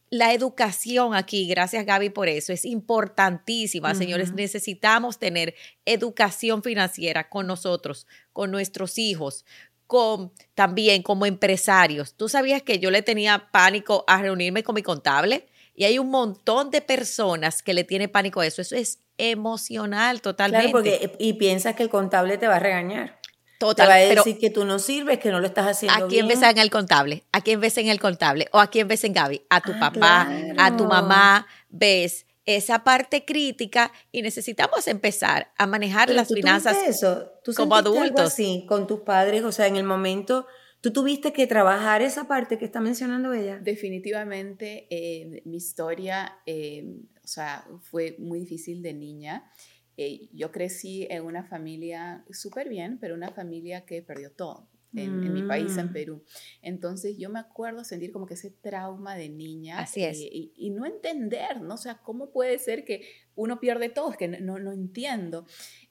la 0.10 0.34
educación 0.34 1.13
aquí, 1.13 1.48
gracias 1.48 1.86
Gaby 1.86 2.10
por 2.10 2.30
eso, 2.30 2.54
es 2.54 2.65
importantísima, 2.65 3.93
señores. 3.93 4.34
Necesitamos 4.34 5.20
tener 5.20 5.54
educación 5.86 6.63
financiera 6.63 7.30
con 7.30 7.48
nosotros, 7.48 8.08
con 8.32 8.52
nuestros 8.52 8.98
hijos, 8.98 9.46
con 9.86 10.32
también 10.54 11.02
como 11.02 11.26
empresarios. 11.26 12.15
¿Tú 12.15 12.30
sabías 12.30 12.62
que 12.62 12.80
yo 12.80 12.91
le 12.91 13.02
tenía 13.02 13.50
pánico 13.52 14.04
a 14.08 14.22
reunirme 14.22 14.63
con 14.63 14.76
mi 14.76 14.84
contable? 14.84 15.48
Y 15.74 15.86
hay 15.86 16.00
un 16.00 16.10
montón 16.10 16.72
de 16.72 16.82
personas 16.82 17.62
que 17.62 17.74
le 17.74 17.84
tiene 17.84 18.08
pánico 18.08 18.41
a 18.41 18.48
eso. 18.48 18.62
Eso 18.62 18.76
es 18.76 19.00
emocional 19.17 20.22
totalmente. 20.22 20.72
Claro, 20.72 20.84
porque 20.84 21.15
y 21.20 21.34
piensas 21.34 21.76
que 21.76 21.84
el 21.84 21.89
contable 21.89 22.38
te 22.38 22.48
va 22.48 22.56
a 22.56 22.60
regañar. 22.60 23.20
Total, 23.60 23.88
te 23.88 23.89
va 23.89 23.96
a 23.96 24.15
decir 24.15 24.38
que 24.38 24.50
tú 24.50 24.65
no 24.65 24.78
sirves, 24.78 25.17
que 25.20 25.32
no 25.32 25.39
lo 25.39 25.48
estás 25.48 25.65
haciendo 25.65 26.06
¿A 26.06 26.08
quién 26.08 26.28
ves 26.28 26.41
en 26.43 26.58
el 26.60 26.70
contable? 26.70 27.24
¿A 27.32 27.41
quién 27.41 27.60
ves 27.60 27.78
en 27.78 27.88
el 27.88 28.00
contable? 28.00 28.48
¿O 28.52 28.60
a 28.60 28.67
quién 28.67 28.88
ves 28.88 29.04
en 29.04 29.13
Gaby? 29.13 29.41
A 29.50 29.62
tu 29.62 29.72
ah, 29.74 29.80
papá, 29.80 30.30
a 30.58 30.78
tu 30.78 30.86
mamá, 30.86 31.48
ves 31.70 32.28
esa 32.48 32.86
parte 32.86 33.26
crítica 33.26 33.91
y 34.12 34.22
necesitamos 34.22 34.88
empezar 34.88 35.52
a 35.58 35.67
manejar 35.67 36.10
las 36.10 36.30
finanzas 36.30 36.78
eso? 36.88 37.30
¿Tú 37.43 37.54
como 37.54 37.76
adultos. 37.76 38.34
sí, 38.34 38.65
con 38.67 38.88
tus 38.88 39.02
padres, 39.02 39.43
o 39.43 39.52
sea, 39.52 39.67
en 39.67 39.76
el 39.76 39.84
momento, 39.84 40.48
¿tú 40.80 40.93
tuviste 40.93 41.34
que 41.34 41.46
trabajar 41.46 42.02
esa 42.02 42.28
parte 42.28 42.58
que 42.58 42.63
está 42.63 42.80
mencionando 42.80 43.34
ella? 43.34 43.60
Definitivamente, 43.60 44.88
eh, 44.89 45.41
mi 45.43 45.58
historia, 45.58 46.39
eh, 46.46 46.86
o 47.22 47.28
sea, 47.28 47.67
fue 47.82 48.15
muy 48.17 48.39
difícil 48.39 48.82
de 48.82 48.93
niña. 48.93 49.52
Eh, 49.98 50.30
yo 50.32 50.52
crecí 50.52 51.08
en 51.10 51.26
una 51.26 51.44
familia 51.44 52.24
súper 52.30 52.70
bien, 52.70 53.00
pero 53.00 53.16
una 53.16 53.32
familia 53.32 53.84
que 53.84 54.04
perdió 54.04 54.32
todo. 54.32 54.70
En, 54.94 55.32
mi 55.32 55.44
país, 55.44 55.78
en 55.78 55.88
mm. 55.88 55.94
Perú. 55.94 56.24
Entonces 56.60 57.20
yo 57.20 57.30
me 57.30 57.38
acuerdo 57.38 57.84
sentir 57.84 58.12
como 58.12 58.26
que 58.26 58.34
ese 58.34 58.50
trauma 58.50 59.16
de 59.16 59.30
niña. 59.30 59.78
Así 59.78 60.04
es. 60.04 60.18
Eh, 60.18 60.52
y, 60.56 60.70
no 60.72 60.88
entender, 60.88 61.62
¿no? 61.62 61.76
O 61.76 61.78
sea, 61.78 62.00
¿cómo 62.02 62.32
puede 62.32 62.58
ser 62.58 62.84
que 62.84 63.04
uno 63.36 63.60
pierde 63.60 63.90
todo? 63.90 64.10
Es 64.10 64.18
que 64.18 64.28
no, 64.28 64.58
no 64.58 64.72
entiendo. 64.72 65.46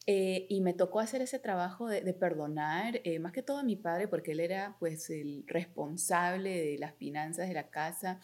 Eh, 0.07 0.47
y 0.49 0.61
me 0.61 0.73
tocó 0.73 0.99
hacer 0.99 1.23
ese 1.23 1.39
trabajo 1.39 1.87
de, 1.89 2.01
de 2.01 2.15
perdonar, 2.15 3.01
más 3.21 3.31
que 3.31 3.43
todo 3.43 3.59
a 3.59 3.63
mi 3.63 3.77
padre, 3.77 4.09
porque 4.09 4.33
él 4.33 4.41
era 4.41 4.77
pues 4.81 5.09
el 5.11 5.45
responsable 5.47 6.59
de 6.59 6.79
las 6.79 6.95
finanzas 6.97 7.47
de 7.47 7.55
la 7.55 7.69
casa. 7.69 8.19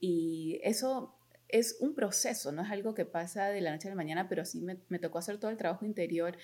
Y 0.00 0.60
eso 0.64 1.16
es 1.48 1.76
un 1.80 1.94
proceso, 1.94 2.52
no 2.52 2.62
es 2.62 2.70
algo 2.70 2.94
que 2.94 3.04
pasa 3.04 3.48
de 3.48 3.60
la 3.60 3.70
noche 3.70 3.88
a 3.88 3.90
la 3.90 3.96
mañana, 3.96 4.28
pero 4.28 4.44
sí 4.44 4.60
me, 4.60 4.98
tocó 4.98 5.18
hacer 5.18 5.38
todo 5.38 5.50
el 5.50 5.56
trabajo 5.56 5.84
interior 5.84 6.36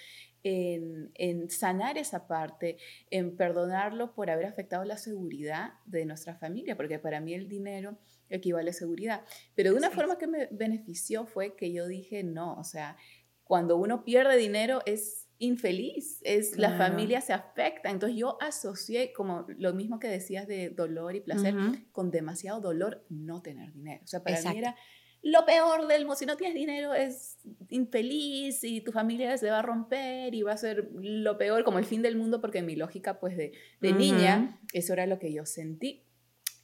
en, 0.43 1.11
en, 1.15 1.51
sanar 1.51 1.99
esa 1.99 2.27
parte, 2.27 2.77
en 3.11 3.37
perdonarlo 3.37 4.15
por 4.15 4.31
haber 4.31 4.47
afectado 4.47 4.85
la 4.85 4.97
seguridad 4.97 5.75
de 5.87 6.05
nuestra 6.05 6.35
familia, 6.37 6.77
porque 6.77 6.99
para 6.99 7.21
mí 7.21 7.35
el 7.35 7.49
dinero 7.49 7.99
equivale 8.29 8.71
a 8.71 8.75
seguridad. 8.75 9.25
Pero 9.55 9.73
de 9.73 9.77
una 9.77 9.91
forma 9.91 10.19
que 10.19 10.27
me 10.27 10.49
benefició 10.51 11.27
fue 11.27 11.55
que 11.55 11.73
yo 11.73 11.87
dije, 11.87 12.23
no, 12.23 12.55
o 12.55 12.65
sea, 12.65 12.97
cuando 13.45 13.77
uno 13.77 14.05
pierde 14.05 14.37
dinero 14.37 14.83
es 14.87 15.22
infeliz, 15.43 16.21
es 16.23 16.57
la 16.57 16.77
familia 16.79 17.21
se 17.21 17.33
afecta. 17.33 17.91
Entonces 17.91 18.17
yo 18.17 18.39
asocié 18.41 19.13
como 19.13 19.45
lo 19.59 19.75
mismo 19.75 19.99
que 19.99 20.07
decías 20.07 20.47
de 20.47 20.71
dolor 20.71 21.17
y 21.17 21.21
placer 21.21 21.55
con 21.91 22.11
demasiado 22.13 22.61
dolor 22.61 23.05
no 23.09 23.43
tener 23.43 23.73
dinero. 23.73 24.03
O 24.05 24.07
sea, 24.07 24.23
para 24.23 24.41
mí 24.41 24.59
era 24.59 24.77
lo 25.23 25.45
peor 25.45 25.87
del 25.89 26.03
mundo, 26.03 26.17
si 26.17 26.27
no 26.27 26.37
tienes 26.37 26.55
dinero 26.57 26.95
es 26.95 27.39
infeliz 27.69 28.65
y 28.65 28.81
tu 28.81 28.91
familia 28.93 29.37
se 29.37 29.51
va 29.51 29.61
a 29.61 29.63
romper 29.63 30.35
y 30.35 30.43
va 30.43 30.53
a 30.53 30.57
ser 30.57 30.91
lo 30.95 31.39
peor, 31.39 31.65
como 31.65 31.79
el 31.79 31.85
fin 31.85 32.03
del 32.03 32.17
mundo, 32.17 32.41
porque 32.41 32.59
en 32.59 32.67
mi 32.67 32.77
lógica 32.77 33.19
pues 33.21 33.37
de, 33.37 33.53
de 33.81 33.93
niña, 33.93 34.61
eso 34.73 34.93
era 34.93 35.07
lo 35.07 35.19
que 35.19 35.33
yo 35.33 35.45
sentí. 35.45 36.05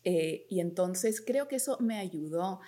Eh, 0.04 0.46
y 0.48 0.60
entonces 0.60 1.20
creo 1.20 1.48
que 1.48 1.56
eso 1.56 1.78
me 1.80 1.98
ayudó 1.98 2.60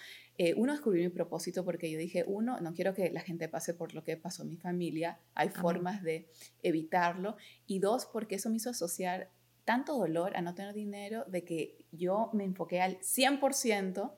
eh, 0.42 0.54
uno, 0.56 0.72
descubrí 0.72 1.02
mi 1.02 1.10
propósito 1.10 1.66
porque 1.66 1.90
yo 1.90 1.98
dije, 1.98 2.24
uno, 2.26 2.58
no 2.60 2.72
quiero 2.72 2.94
que 2.94 3.10
la 3.10 3.20
gente 3.20 3.46
pase 3.46 3.74
por 3.74 3.92
lo 3.92 4.04
que 4.04 4.16
pasó 4.16 4.42
en 4.42 4.48
mi 4.48 4.56
familia, 4.56 5.20
hay 5.34 5.50
formas 5.50 6.02
de 6.02 6.30
evitarlo. 6.62 7.36
Y 7.66 7.78
dos, 7.78 8.06
porque 8.06 8.36
eso 8.36 8.48
me 8.48 8.56
hizo 8.56 8.70
asociar 8.70 9.30
tanto 9.66 9.98
dolor 9.98 10.34
a 10.38 10.40
no 10.40 10.54
tener 10.54 10.72
dinero 10.72 11.26
de 11.26 11.44
que 11.44 11.84
yo 11.92 12.30
me 12.32 12.44
enfoqué 12.44 12.80
al 12.80 13.00
100% 13.00 14.14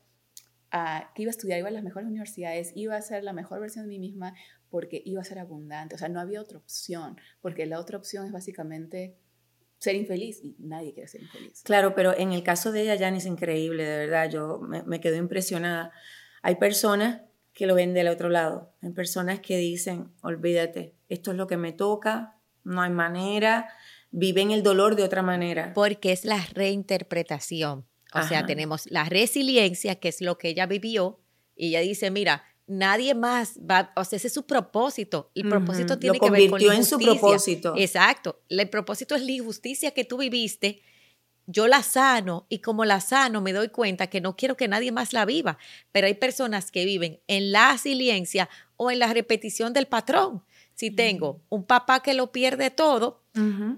a 0.70 1.10
que 1.12 1.22
iba 1.22 1.30
a 1.30 1.32
estudiar, 1.32 1.58
iba 1.58 1.66
a 1.66 1.72
las 1.72 1.82
mejores 1.82 2.06
universidades, 2.06 2.70
iba 2.76 2.94
a 2.94 3.02
ser 3.02 3.24
la 3.24 3.32
mejor 3.32 3.58
versión 3.58 3.86
de 3.86 3.88
mí 3.88 3.98
misma 3.98 4.32
porque 4.70 5.02
iba 5.04 5.20
a 5.20 5.24
ser 5.24 5.40
abundante. 5.40 5.96
O 5.96 5.98
sea, 5.98 6.08
no 6.08 6.20
había 6.20 6.40
otra 6.40 6.58
opción, 6.58 7.16
porque 7.40 7.66
la 7.66 7.80
otra 7.80 7.98
opción 7.98 8.26
es 8.26 8.32
básicamente 8.32 9.18
ser 9.82 9.96
infeliz 9.96 10.40
y 10.42 10.54
nadie 10.60 10.94
quiere 10.94 11.08
ser 11.08 11.22
infeliz. 11.22 11.62
Claro, 11.64 11.94
pero 11.94 12.16
en 12.16 12.32
el 12.32 12.42
caso 12.42 12.70
de 12.70 12.82
ella, 12.82 12.96
Jan 12.96 13.16
es 13.16 13.26
increíble, 13.26 13.84
de 13.84 13.98
verdad, 13.98 14.30
yo 14.30 14.60
me, 14.60 14.82
me 14.84 15.00
quedo 15.00 15.16
impresionada. 15.16 15.90
Hay 16.42 16.54
personas 16.56 17.22
que 17.52 17.66
lo 17.66 17.74
ven 17.74 17.92
del 17.92 18.08
otro 18.08 18.28
lado. 18.28 18.72
Hay 18.80 18.90
personas 18.90 19.40
que 19.40 19.56
dicen, 19.56 20.12
olvídate, 20.22 20.94
esto 21.08 21.32
es 21.32 21.36
lo 21.36 21.46
que 21.46 21.56
me 21.56 21.72
toca, 21.72 22.38
no 22.64 22.80
hay 22.80 22.90
manera, 22.90 23.68
viven 24.12 24.52
el 24.52 24.62
dolor 24.62 24.94
de 24.94 25.02
otra 25.02 25.22
manera. 25.22 25.72
Porque 25.74 26.12
es 26.12 26.24
la 26.24 26.46
reinterpretación. 26.54 27.86
O 28.14 28.22
sea, 28.22 28.44
tenemos 28.44 28.90
la 28.90 29.04
resiliencia, 29.04 29.96
que 29.96 30.08
es 30.08 30.20
lo 30.20 30.36
que 30.36 30.50
ella 30.50 30.66
vivió, 30.66 31.18
y 31.56 31.68
ella 31.68 31.80
dice, 31.80 32.10
mira, 32.10 32.44
nadie 32.78 33.14
más 33.14 33.58
va, 33.58 33.92
o 33.96 34.04
sea, 34.04 34.16
ese 34.16 34.28
es 34.28 34.34
su 34.34 34.46
propósito. 34.46 35.30
El 35.34 35.48
propósito 35.48 35.98
tiene 35.98 36.18
que 36.18 36.30
ver 36.30 36.50
con 36.50 36.64
la 36.64 36.74
en 36.74 36.84
su 36.84 36.98
propósito. 36.98 37.74
Exacto. 37.76 38.40
El 38.48 38.68
propósito 38.68 39.14
es 39.14 39.22
la 39.22 39.32
injusticia 39.32 39.92
que 39.92 40.04
tú 40.04 40.18
viviste. 40.18 40.82
Yo 41.46 41.66
la 41.66 41.82
sano 41.82 42.46
y 42.48 42.60
como 42.60 42.84
la 42.84 43.00
sano 43.00 43.40
me 43.40 43.52
doy 43.52 43.68
cuenta 43.68 44.06
que 44.06 44.20
no 44.20 44.36
quiero 44.36 44.56
que 44.56 44.68
nadie 44.68 44.92
más 44.92 45.12
la 45.12 45.24
viva. 45.24 45.58
Pero 45.90 46.06
hay 46.06 46.14
personas 46.14 46.70
que 46.70 46.84
viven 46.84 47.20
en 47.26 47.52
la 47.52 47.72
resiliencia 47.72 48.48
o 48.76 48.90
en 48.90 48.98
la 48.98 49.12
repetición 49.12 49.72
del 49.72 49.86
patrón. 49.86 50.42
Si 50.74 50.90
tengo 50.90 51.40
un 51.48 51.64
papá 51.64 52.00
que 52.00 52.14
lo 52.14 52.32
pierde 52.32 52.70
todo, 52.70 53.22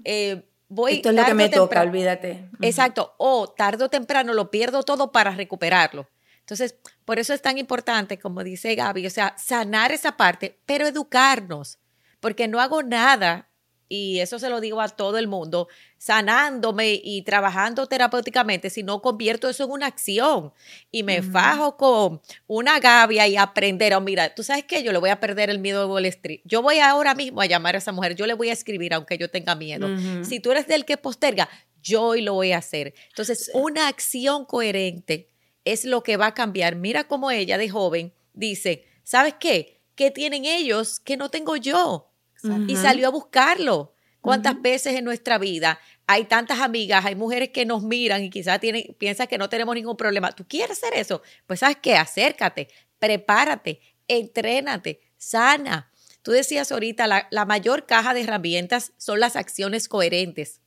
eh, 0.05 0.49
voy... 0.69 0.95
Esto 0.95 1.11
es 1.11 1.17
lo 1.17 1.25
que 1.25 1.35
me 1.35 1.49
toca, 1.49 1.83
olvídate. 1.83 2.49
Exacto. 2.61 3.15
O 3.19 3.49
tarde 3.49 3.85
o 3.85 3.89
temprano 3.89 4.35
lo 4.35 4.51
pierdo 4.51 4.83
todo 4.83 5.11
para 5.11 5.33
recuperarlo. 5.33 6.09
Entonces, 6.45 6.77
por 7.07 7.19
eso 7.19 7.33
es 7.33 7.41
tan 7.41 7.57
importante, 7.57 8.19
como 8.19 8.45
dice 8.45 8.75
Gaby, 8.75 9.07
o 9.07 9.11
sea, 9.11 9.35
sanar 9.39 9.93
esa 9.93 10.19
parte, 10.19 10.61
pero 10.67 10.87
educarnos, 10.87 11.79
porque 12.21 12.49
no 12.49 12.61
hago 12.61 12.83
nada, 12.83 13.49
y 13.89 14.21
eso 14.21 14.39
se 14.39 14.51
lo 14.51 14.61
digo 14.61 14.83
a 14.83 14.89
todo 14.89 15.17
el 15.17 15.27
mundo, 15.27 15.69
sanándome 15.97 17.01
y 17.03 17.23
trabajando 17.23 17.87
terapéuticamente, 17.87 18.69
si 18.69 18.83
no 18.83 19.01
convierto 19.01 19.49
eso 19.49 19.65
en 19.65 19.71
una 19.71 19.87
acción 19.87 20.53
y 20.91 21.03
me 21.03 21.23
fajo 21.23 21.79
con 21.79 22.21
una 22.47 22.79
gavia 22.79 23.27
y 23.27 23.37
aprender, 23.37 23.95
oh, 23.95 24.01
mira, 24.03 24.35
tú 24.35 24.43
sabes 24.43 24.65
que 24.65 24.83
yo 24.83 24.93
le 24.93 24.99
voy 24.99 25.11
a 25.11 25.21
perder 25.21 25.49
el 25.49 25.59
miedo 25.59 25.81
de 25.81 25.87
Wall 25.87 26.07
Street. 26.07 26.41
Yo 26.45 26.61
voy 26.61 26.79
ahora 26.79 27.15
mismo 27.15 27.41
a 27.41 27.47
llamar 27.47 27.75
a 27.75 27.79
esa 27.79 27.93
mujer, 27.93 28.17
yo 28.17 28.27
le 28.27 28.35
voy 28.35 28.51
a 28.51 28.53
escribir 28.53 28.93
aunque 28.93 29.17
yo 29.17 29.31
tenga 29.31 29.55
miedo. 29.55 29.89
Si 30.25 30.41
tú 30.41 30.51
eres 30.51 30.67
del 30.67 30.85
que 30.85 30.99
posterga, 30.99 31.49
yo 31.83 32.03
hoy 32.03 32.23
lo 32.23 32.35
voy 32.35 32.53
a 32.53 32.59
hacer. 32.59 32.95
Entonces, 33.09 33.51
una 33.55 33.89
acción 33.89 34.45
coherente 34.45 35.34
es 35.65 35.85
lo 35.85 36.03
que 36.03 36.17
va 36.17 36.27
a 36.27 36.35
cambiar. 36.35 36.77
Mira 36.77 37.05
cómo 37.05 37.31
ella 37.31 37.59
de 37.59 37.69
joven 37.69 38.13
dice, 38.33 38.87
¿sabes 39.03 39.35
qué? 39.39 39.81
¿Qué 39.95 40.11
tienen 40.11 40.45
ellos 40.45 41.01
que 41.01 41.17
no 41.17 41.31
tengo 41.31 41.57
yo? 41.57 42.11
Y 42.69 42.77
salió 42.77 43.09
a 43.09 43.11
buscarlo. 43.11 43.95
¿Cuántas 44.21 44.61
veces 44.61 44.95
en 44.95 45.05
nuestra 45.05 45.39
vida 45.39 45.79
hay 46.07 46.25
tantas 46.25 46.61
amigas, 46.61 47.05
hay 47.05 47.15
mujeres 47.15 47.51
que 47.51 47.67
nos 47.67 47.83
miran 47.83 48.23
y 48.23 48.31
quizás 48.31 48.59
tienen, 48.59 48.95
piensan 48.99 49.27
que 49.27 49.39
no 49.39 49.49
tenemos 49.49 49.75
ningún 49.75 49.97
problema? 49.97 50.33
¿Tú 50.33 50.47
quieres 50.47 50.79
hacer 50.79 50.95
eso? 50.95 51.23
Pues 51.47 51.61
sabes 51.61 51.77
qué, 51.83 51.97
acércate, 51.97 52.69
prepárate, 52.99 53.81
entrénate, 54.09 55.01
sana. 55.19 55.91
Tú 56.23 56.33
decías 56.33 56.73
ahorita, 56.73 57.07
la, 57.07 57.29
la 57.31 57.45
mayor 57.45 57.85
caja 57.85 58.15
de 58.15 58.23
herramientas 58.23 58.93
son 58.97 59.21
las 59.21 59.37
acciones 59.37 59.89
coherentes. 59.89 60.63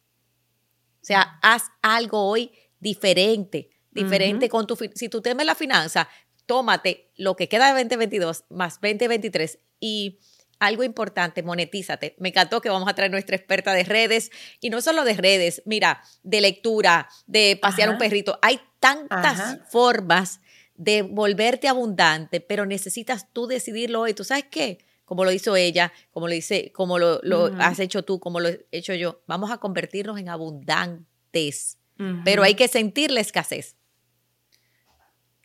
O 1.02 1.06
sea, 1.08 1.40
haz 1.42 1.64
algo 1.82 2.28
hoy 2.28 2.52
diferente 2.80 3.72
diferente 3.92 4.50
con 4.50 4.68
tu... 4.68 4.78
Si 4.96 5.10
tú 5.10 5.22
temes 5.22 5.46
la 5.46 5.56
finanza, 5.56 6.10
tómate 6.46 7.12
lo 7.16 7.36
que 7.36 7.48
queda 7.48 7.74
de 7.74 7.84
2022 7.84 8.46
más 8.50 8.80
2023 8.82 9.60
y 9.80 10.20
algo 10.60 10.84
importante, 10.84 11.44
monetízate. 11.44 12.16
Me 12.20 12.30
encantó 12.30 12.62
que 12.62 12.70
vamos 12.70 12.90
a 12.90 12.96
traer 12.96 13.12
nuestra 13.12 13.36
experta 13.36 13.74
de 13.74 13.84
redes 13.84 14.32
y 14.60 14.70
no 14.70 14.82
solo 14.82 15.04
de 15.04 15.14
redes, 15.14 15.62
mira, 15.66 16.02
de 16.24 16.42
lectura, 16.42 17.10
de 17.28 17.58
pasear 17.62 17.90
un 17.90 17.98
perrito. 17.98 18.40
Hay 18.42 18.60
tantas 18.80 19.60
formas 19.70 20.42
de 20.76 21.02
volverte 21.02 21.68
abundante, 21.68 22.40
pero 22.42 22.66
necesitas 22.66 23.32
tú 23.34 23.48
decidirlo 23.48 24.02
hoy. 24.02 24.14
¿Tú 24.14 24.24
sabes 24.24 24.46
qué? 24.50 24.80
Como 25.06 25.26
lo 25.26 25.32
hizo 25.32 25.56
ella, 25.56 25.94
como 26.12 26.28
lo 26.28 26.34
dice, 26.34 26.72
como 26.74 27.00
lo, 27.00 27.22
has 27.60 27.80
hecho 27.80 28.04
tú, 28.04 28.20
como 28.20 28.40
lo 28.40 28.50
he 28.50 28.66
hecho 28.72 28.94
yo. 28.94 29.22
Vamos 29.28 29.52
a 29.52 29.58
convertirnos 29.58 30.20
en 30.20 30.30
abundantes, 30.30 31.78
pero 32.26 32.44
hay 32.44 32.56
que 32.56 32.68
sentir 32.68 33.12
la 33.12 33.22
escasez. 33.22 33.77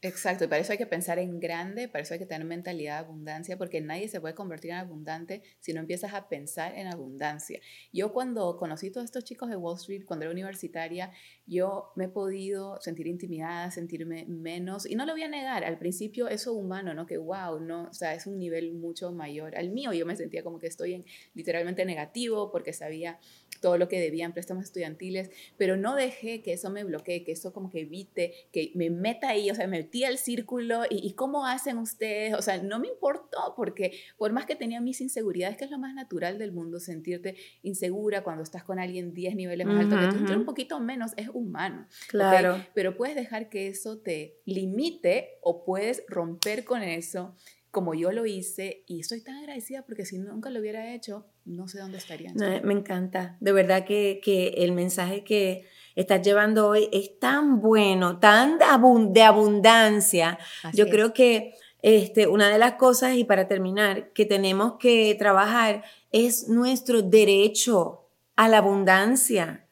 Exacto, 0.04 0.42
y 0.44 0.48
para 0.48 0.60
eso 0.60 0.72
hay 0.72 0.78
que 0.78 0.86
pensar 0.86 1.20
en 1.20 1.38
grande, 1.38 1.86
para 1.86 2.02
eso 2.02 2.12
hay 2.14 2.18
que 2.18 2.26
tener 2.26 2.44
mentalidad 2.44 2.94
de 2.98 3.04
abundancia, 3.06 3.56
porque 3.56 3.80
nadie 3.80 4.08
se 4.08 4.20
puede 4.20 4.34
convertir 4.34 4.72
en 4.72 4.78
abundante 4.78 5.42
si 5.60 5.72
no 5.72 5.78
empiezas 5.78 6.12
a 6.12 6.28
pensar 6.28 6.76
en 6.76 6.88
abundancia. 6.88 7.60
Yo 7.92 8.12
cuando 8.12 8.56
conocí 8.56 8.88
a 8.88 8.92
todos 8.92 9.04
estos 9.04 9.22
chicos 9.22 9.48
de 9.48 9.54
Wall 9.54 9.76
Street, 9.76 10.02
cuando 10.04 10.24
era 10.24 10.32
universitaria, 10.32 11.12
yo 11.46 11.92
me 11.94 12.06
he 12.06 12.08
podido 12.08 12.80
sentir 12.80 13.06
intimidada, 13.06 13.70
sentirme 13.70 14.24
menos, 14.26 14.86
y 14.90 14.96
no 14.96 15.06
lo 15.06 15.12
voy 15.12 15.22
a 15.22 15.28
negar, 15.28 15.62
al 15.62 15.78
principio 15.78 16.26
eso 16.26 16.52
humano, 16.52 16.94
¿no? 16.94 17.06
Que 17.06 17.16
wow, 17.18 17.60
¿no? 17.60 17.84
O 17.84 17.94
sea, 17.94 18.12
es 18.14 18.26
un 18.26 18.40
nivel 18.40 18.72
mucho 18.72 19.12
mayor 19.12 19.54
al 19.56 19.70
mío, 19.70 19.92
yo 19.92 20.04
me 20.04 20.16
sentía 20.16 20.42
como 20.42 20.58
que 20.58 20.66
estoy 20.66 20.94
en 20.94 21.04
literalmente 21.34 21.84
negativo 21.84 22.50
porque 22.50 22.72
sabía 22.72 23.20
todo 23.60 23.78
lo 23.78 23.88
que 23.88 24.00
debían 24.00 24.32
préstamos 24.32 24.64
estudiantiles, 24.64 25.30
pero 25.56 25.76
no 25.76 25.94
dejé 25.94 26.42
que 26.42 26.52
eso 26.52 26.70
me 26.70 26.84
bloquee, 26.84 27.24
que 27.24 27.32
eso 27.32 27.52
como 27.52 27.70
que 27.70 27.80
evite, 27.80 28.34
que 28.52 28.72
me 28.74 28.90
meta 28.90 29.28
ahí, 29.28 29.50
o 29.50 29.54
sea, 29.54 29.66
me 29.66 29.78
metí 29.78 30.04
al 30.04 30.18
círculo 30.18 30.82
y, 30.88 31.06
y, 31.06 31.14
cómo 31.14 31.46
hacen 31.46 31.78
ustedes, 31.78 32.34
o 32.34 32.42
sea, 32.42 32.62
no 32.62 32.78
me 32.78 32.88
importó 32.88 33.54
porque 33.56 33.92
por 34.16 34.32
más 34.32 34.46
que 34.46 34.56
tenía 34.56 34.80
mis 34.80 35.00
inseguridades, 35.00 35.56
que 35.56 35.64
es 35.64 35.70
lo 35.70 35.78
más 35.78 35.94
natural 35.94 36.38
del 36.38 36.52
mundo, 36.52 36.80
sentirte 36.80 37.36
insegura 37.62 38.22
cuando 38.22 38.42
estás 38.42 38.64
con 38.64 38.78
alguien 38.78 39.14
10 39.14 39.36
niveles 39.36 39.66
más 39.66 39.84
alto 39.84 39.96
que 39.96 40.32
tú, 40.32 40.38
un 40.38 40.44
poquito 40.44 40.80
menos, 40.80 41.12
es 41.16 41.28
humano. 41.28 41.86
Claro. 42.08 42.64
Pero 42.74 42.96
puedes 42.96 43.16
dejar 43.16 43.48
que 43.48 43.68
eso 43.68 43.98
te 43.98 44.40
limite 44.44 45.38
o 45.42 45.64
puedes 45.64 46.04
romper 46.08 46.64
con 46.64 46.82
eso 46.82 47.36
como 47.72 47.94
yo 47.94 48.12
lo 48.12 48.26
hice 48.26 48.84
y 48.86 49.00
estoy 49.00 49.22
tan 49.22 49.36
agradecida 49.36 49.82
porque 49.86 50.04
si 50.04 50.18
nunca 50.18 50.50
lo 50.50 50.60
hubiera 50.60 50.94
hecho, 50.94 51.26
no 51.44 51.68
sé 51.68 51.78
dónde 51.78 51.98
estaría. 51.98 52.32
me 52.34 52.72
encanta, 52.72 53.36
de 53.40 53.52
verdad 53.52 53.84
que, 53.84 54.20
que, 54.22 54.48
el 54.58 54.72
mensaje 54.72 55.24
que 55.24 55.66
estás 55.94 56.22
llevando 56.22 56.68
hoy 56.68 56.88
es 56.92 57.18
tan 57.18 57.60
bueno, 57.60 58.18
tan 58.18 58.58
de, 58.58 59.22
abundancia. 59.22 60.38
yo 60.72 60.88
creo 60.88 61.12
que 61.12 61.54
este, 61.82 62.28
una 62.28 62.48
de 62.48 62.58
las 62.58 62.74
cosas, 62.74 63.16
y 63.16 63.24
para 63.24 63.48
terminar, 63.48 64.12
que 64.12 64.24
tenemos 64.24 64.74
que 64.78 65.14
trabajar 65.18 65.82
es 66.12 66.48
nuestro 66.48 67.02
derecho 67.02 68.08
a 68.36 68.48
la 68.48 68.58
abundancia, 68.58 69.66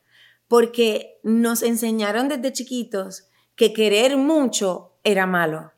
porque 0.48 1.18
nos 1.22 1.62
enseñaron 1.62 2.28
desde 2.28 2.52
chiquitos 2.52 3.28
que 3.54 3.72
querer 3.72 4.16
mucho 4.16 4.94
era 5.04 5.26
malo 5.26 5.72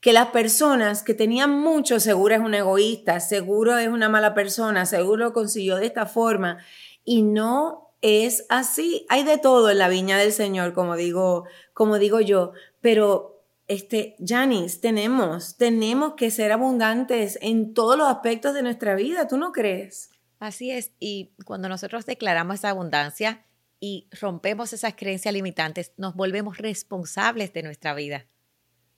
que 0.00 0.12
las 0.12 0.28
personas 0.28 1.02
que 1.02 1.14
tenían 1.14 1.50
mucho, 1.50 2.00
seguro 2.00 2.34
es 2.34 2.40
un 2.40 2.54
egoísta, 2.54 3.20
seguro 3.20 3.78
es 3.78 3.88
una 3.88 4.08
mala 4.08 4.34
persona, 4.34 4.86
seguro 4.86 5.32
consiguió 5.32 5.76
de 5.76 5.86
esta 5.86 6.06
forma 6.06 6.58
y 7.04 7.22
no 7.22 7.94
es 8.02 8.46
así. 8.48 9.06
Hay 9.08 9.24
de 9.24 9.38
todo 9.38 9.70
en 9.70 9.78
la 9.78 9.88
viña 9.88 10.18
del 10.18 10.32
Señor, 10.32 10.74
como 10.74 10.96
digo, 10.96 11.44
como 11.72 11.98
digo 11.98 12.20
yo, 12.20 12.52
pero 12.80 13.44
este, 13.68 14.16
Janice, 14.24 14.78
tenemos, 14.80 15.56
tenemos 15.56 16.14
que 16.14 16.30
ser 16.30 16.52
abundantes 16.52 17.38
en 17.42 17.74
todos 17.74 17.96
los 17.98 18.08
aspectos 18.08 18.54
de 18.54 18.62
nuestra 18.62 18.94
vida, 18.94 19.26
¿tú 19.26 19.38
no 19.38 19.52
crees? 19.52 20.10
Así 20.38 20.70
es, 20.70 20.92
y 21.00 21.32
cuando 21.44 21.68
nosotros 21.68 22.06
declaramos 22.06 22.56
esa 22.56 22.70
abundancia 22.70 23.44
y 23.80 24.08
rompemos 24.20 24.72
esas 24.72 24.94
creencias 24.94 25.34
limitantes, 25.34 25.92
nos 25.96 26.14
volvemos 26.14 26.58
responsables 26.58 27.52
de 27.52 27.62
nuestra 27.62 27.94
vida. 27.94 28.26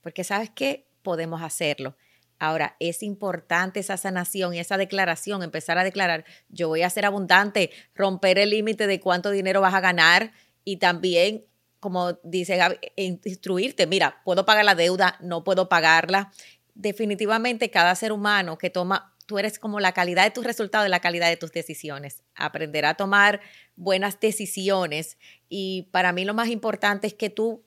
Porque 0.00 0.24
sabes 0.24 0.50
qué, 0.50 0.87
podemos 1.08 1.40
hacerlo. 1.40 1.96
Ahora, 2.38 2.76
es 2.80 3.02
importante 3.02 3.80
esa 3.80 3.96
sanación 3.96 4.52
y 4.52 4.58
esa 4.58 4.76
declaración, 4.76 5.42
empezar 5.42 5.78
a 5.78 5.84
declarar, 5.84 6.26
yo 6.50 6.68
voy 6.68 6.82
a 6.82 6.90
ser 6.90 7.06
abundante, 7.06 7.70
romper 7.94 8.38
el 8.38 8.50
límite 8.50 8.86
de 8.86 9.00
cuánto 9.00 9.30
dinero 9.30 9.62
vas 9.62 9.72
a 9.72 9.80
ganar 9.80 10.32
y 10.64 10.76
también, 10.76 11.46
como 11.80 12.12
dice 12.24 12.60
instruirte, 12.96 13.86
mira, 13.86 14.20
puedo 14.22 14.44
pagar 14.44 14.66
la 14.66 14.74
deuda, 14.74 15.16
no 15.22 15.44
puedo 15.44 15.70
pagarla. 15.70 16.30
Definitivamente 16.74 17.70
cada 17.70 17.94
ser 17.94 18.12
humano 18.12 18.58
que 18.58 18.68
toma, 18.68 19.16
tú 19.24 19.38
eres 19.38 19.58
como 19.58 19.80
la 19.80 19.92
calidad 19.92 20.24
de 20.24 20.30
tus 20.30 20.44
resultados 20.44 20.86
y 20.86 20.90
la 20.90 21.00
calidad 21.00 21.30
de 21.30 21.38
tus 21.38 21.52
decisiones. 21.52 22.22
Aprender 22.34 22.84
a 22.84 22.98
tomar 22.98 23.40
buenas 23.76 24.20
decisiones 24.20 25.16
y 25.48 25.88
para 25.90 26.12
mí 26.12 26.26
lo 26.26 26.34
más 26.34 26.48
importante 26.48 27.06
es 27.06 27.14
que 27.14 27.30
tú 27.30 27.64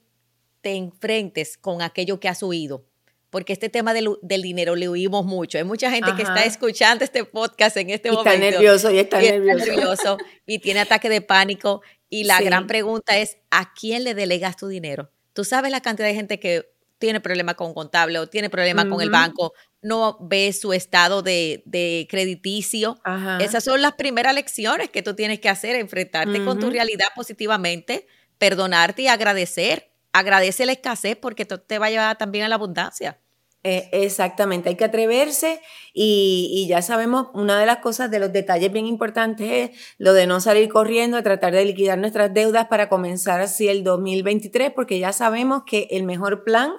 te 0.61 0.75
enfrentes 0.75 1.57
con 1.57 1.81
aquello 1.81 2.19
que 2.19 2.29
has 2.29 2.43
huido 2.43 2.85
porque 3.31 3.53
este 3.53 3.69
tema 3.69 3.93
del, 3.93 4.17
dinero 4.21 4.75
le 4.75 4.89
huimos 4.89 5.25
mucho. 5.25 5.57
Hay 5.57 5.63
mucha 5.63 5.89
gente 5.89 6.13
que 6.15 6.21
está 6.21 6.43
escuchando 6.43 7.05
este 7.05 7.23
podcast 7.23 7.77
en 7.77 7.89
este 7.89 8.11
momento. 8.11 8.29
Está 8.29 8.51
nervioso 8.51 8.91
y 8.91 8.99
está, 8.99 9.19
nervioso. 9.21 10.17
y 10.45 10.59
tiene 10.59 10.81
ataque 10.81 11.09
de 11.09 11.21
pánico. 11.21 11.81
Y 12.09 12.25
la 12.25 12.41
gran 12.41 12.67
pregunta 12.67 13.17
es, 13.17 13.37
¿a 13.49 13.73
quién 13.73 14.03
le 14.03 14.13
delegas 14.13 14.57
tu 14.57 14.67
dinero? 14.67 15.09
Tú 15.31 15.45
sabes 15.45 15.71
la 15.71 15.79
cantidad 15.79 16.09
de 16.09 16.13
gente 16.13 16.41
que 16.41 16.69
tiene 16.99 17.21
problemas 17.21 17.55
con 17.55 17.67
un 17.67 17.73
contable 17.73 18.19
o 18.19 18.27
tiene 18.27 18.49
problemas 18.49 18.85
con 18.85 19.01
el 19.01 19.09
banco, 19.09 19.53
no 19.81 20.17
ve 20.19 20.51
su 20.51 20.73
estado 20.73 21.23
de, 21.23 22.05
crediticio. 22.09 22.99
Esas 23.39 23.63
son 23.63 23.81
las 23.81 23.93
primeras 23.93 24.35
lecciones 24.35 24.89
que 24.89 25.01
tú 25.01 25.15
tienes 25.15 25.39
que 25.39 25.47
hacer, 25.47 25.77
enfrentarte 25.77 26.43
con 26.43 26.59
tu 26.59 26.69
realidad 26.69 27.07
positivamente, 27.15 28.07
perdonarte 28.37 29.03
y 29.03 29.07
agradecer 29.07 29.91
agradece 30.13 30.65
la 30.65 30.73
escasez 30.73 31.15
porque 31.15 31.45
te 31.45 31.79
va 31.79 31.87
a 31.87 31.89
llevar 31.89 32.17
también 32.17 32.45
a 32.45 32.49
la 32.49 32.55
abundancia. 32.55 33.19
Eh, 33.63 33.89
exactamente, 33.91 34.69
hay 34.69 34.75
que 34.75 34.85
atreverse 34.85 35.61
y, 35.93 36.65
ya 36.67 36.81
sabemos, 36.81 37.27
una 37.35 37.59
de 37.59 37.67
las 37.67 37.77
cosas, 37.77 38.09
de 38.09 38.17
los 38.17 38.33
detalles 38.33 38.71
bien 38.71 38.87
importantes 38.87 39.51
es 39.51 39.79
lo 39.99 40.13
de 40.13 40.25
no 40.25 40.41
salir 40.41 40.67
corriendo, 40.67 41.21
tratar 41.21 41.53
de 41.53 41.65
liquidar 41.65 41.99
nuestras 41.99 42.33
deudas 42.33 42.67
para 42.67 42.89
comenzar 42.89 43.39
así 43.39 43.67
el 43.67 43.83
2023, 43.83 44.71
porque 44.71 44.97
ya 44.97 45.13
sabemos 45.13 45.61
que 45.63 45.87
el 45.91 46.03
mejor 46.05 46.43
plan 46.43 46.71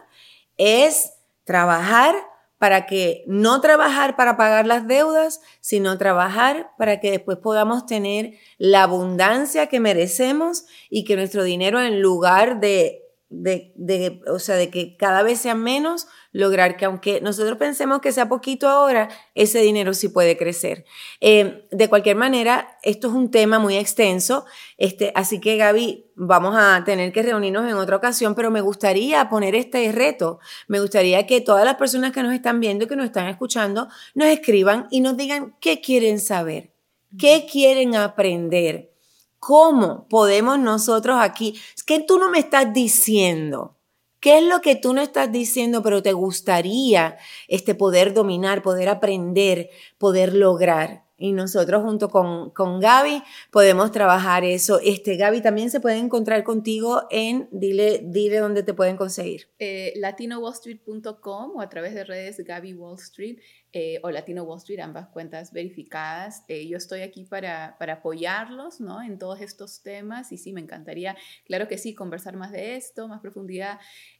es 0.58 1.12
trabajar 1.44 2.16
para 2.58 2.86
que 2.86 3.22
no 3.28 3.60
trabajar 3.60 4.16
para 4.16 4.36
pagar 4.36 4.66
las 4.66 4.88
deudas, 4.88 5.40
sino 5.60 5.98
trabajar 5.98 6.72
para 6.78 6.98
que 6.98 7.12
después 7.12 7.38
podamos 7.38 7.86
tener 7.86 8.34
la 8.58 8.82
abundancia 8.82 9.68
que 9.68 9.78
merecemos 9.78 10.64
y 10.90 11.04
que 11.04 11.14
nuestro 11.14 11.44
dinero 11.44 11.80
en 11.80 12.02
lugar 12.02 12.58
de 12.58 13.02
de, 13.32 14.22
o 14.28 14.38
sea, 14.38 14.56
de 14.56 14.70
que 14.70 14.96
cada 14.96 15.22
vez 15.22 15.40
sea 15.40 15.54
menos, 15.54 16.06
lograr 16.32 16.76
que 16.76 16.86
aunque 16.86 17.20
nosotros 17.20 17.58
pensemos 17.58 18.00
que 18.00 18.10
sea 18.10 18.28
poquito 18.28 18.68
ahora, 18.68 19.08
ese 19.34 19.60
dinero 19.60 19.94
sí 19.94 20.08
puede 20.08 20.36
crecer. 20.36 20.84
Eh, 21.20 21.66
de 21.70 21.88
cualquier 21.88 22.16
manera, 22.16 22.78
esto 22.82 23.08
es 23.08 23.14
un 23.14 23.30
tema 23.30 23.58
muy 23.58 23.76
extenso, 23.76 24.44
este, 24.78 25.12
así 25.14 25.40
que 25.40 25.56
Gaby, 25.56 26.06
vamos 26.14 26.54
a 26.56 26.82
tener 26.84 27.12
que 27.12 27.22
reunirnos 27.22 27.70
en 27.70 27.76
otra 27.76 27.96
ocasión, 27.96 28.34
pero 28.34 28.50
me 28.50 28.60
gustaría 28.60 29.28
poner 29.28 29.54
este 29.54 29.90
reto, 29.92 30.40
me 30.68 30.80
gustaría 30.80 31.26
que 31.26 31.40
todas 31.40 31.64
las 31.64 31.76
personas 31.76 32.12
que 32.12 32.22
nos 32.22 32.32
están 32.32 32.60
viendo 32.60 32.84
y 32.84 32.88
que 32.88 32.96
nos 32.96 33.06
están 33.06 33.28
escuchando 33.28 33.88
nos 34.14 34.28
escriban 34.28 34.88
y 34.90 35.00
nos 35.00 35.16
digan 35.16 35.54
qué 35.60 35.80
quieren 35.80 36.18
saber, 36.18 36.72
qué 37.18 37.46
quieren 37.50 37.94
aprender. 37.96 38.90
¿Cómo 39.38 40.06
podemos 40.08 40.56
nosotros 40.60 41.16
aquí? 41.20 41.60
Es 41.74 41.82
que 41.82 41.98
tú 41.98 42.16
no 42.16 42.30
me 42.30 42.38
estás 42.38 42.72
diciendo. 42.72 43.76
¿Qué 44.22 44.38
es 44.38 44.44
lo 44.44 44.60
que 44.60 44.76
tú 44.76 44.94
no 44.94 45.02
estás 45.02 45.32
diciendo, 45.32 45.82
pero 45.82 46.00
te 46.00 46.12
gustaría 46.12 47.16
este, 47.48 47.74
poder 47.74 48.14
dominar, 48.14 48.62
poder 48.62 48.88
aprender, 48.88 49.68
poder 49.98 50.32
lograr? 50.32 51.04
Y 51.22 51.32
nosotros 51.32 51.82
junto 51.82 52.08
con, 52.08 52.50
con 52.50 52.80
Gaby 52.80 53.22
podemos 53.52 53.92
trabajar 53.92 54.42
eso. 54.42 54.80
Este, 54.82 55.16
Gaby, 55.16 55.40
también 55.40 55.70
se 55.70 55.78
puede 55.78 55.98
encontrar 55.98 56.42
contigo 56.42 57.02
en, 57.10 57.48
dile, 57.52 58.00
dile 58.02 58.38
dónde 58.38 58.64
te 58.64 58.74
pueden 58.74 58.96
conseguir. 58.96 59.48
Eh, 59.60 59.92
latinowallstreet.com 59.94 61.56
o 61.56 61.60
a 61.60 61.68
través 61.68 61.94
de 61.94 62.02
redes 62.02 62.38
Gaby 62.44 62.74
Wall 62.74 62.98
Street. 62.98 63.38
Eh, 63.74 64.00
o 64.02 64.10
Latino 64.10 64.42
Wall 64.42 64.58
Street, 64.58 64.80
ambas 64.80 65.08
cuentas 65.10 65.52
verificadas. 65.52 66.42
Eh, 66.48 66.66
yo 66.66 66.76
estoy 66.76 67.02
aquí 67.02 67.24
para, 67.24 67.76
para, 67.78 67.94
apoyarlos 67.94 68.80
¿no? 68.80 69.00
en 69.00 69.18
todos 69.18 69.40
estos 69.40 69.80
temas 69.82 70.30
y 70.30 70.36
sí, 70.36 70.52
me 70.52 70.60
encantaría, 70.60 71.16
claro 71.46 71.68
que 71.68 71.78
sí, 71.78 71.94
conversar 71.94 72.36
más 72.36 72.50
de 72.50 72.74
esto, 72.74 73.08
más 73.08 73.20
profundidad. 73.20 73.78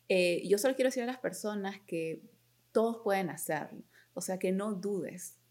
Eh, 0.08 0.40
yo 0.48 0.56
solo 0.56 0.74
quiero 0.74 0.88
decir 0.88 1.02
a 1.02 1.06
las 1.06 1.18
personas 1.18 1.76
que 1.86 2.22
todos 2.70 3.02
pueden 3.04 3.28
hacerlo, 3.28 3.82
o 4.14 4.22
sea, 4.22 4.38
que 4.38 4.52
no 4.52 4.72
dudes 4.72 5.41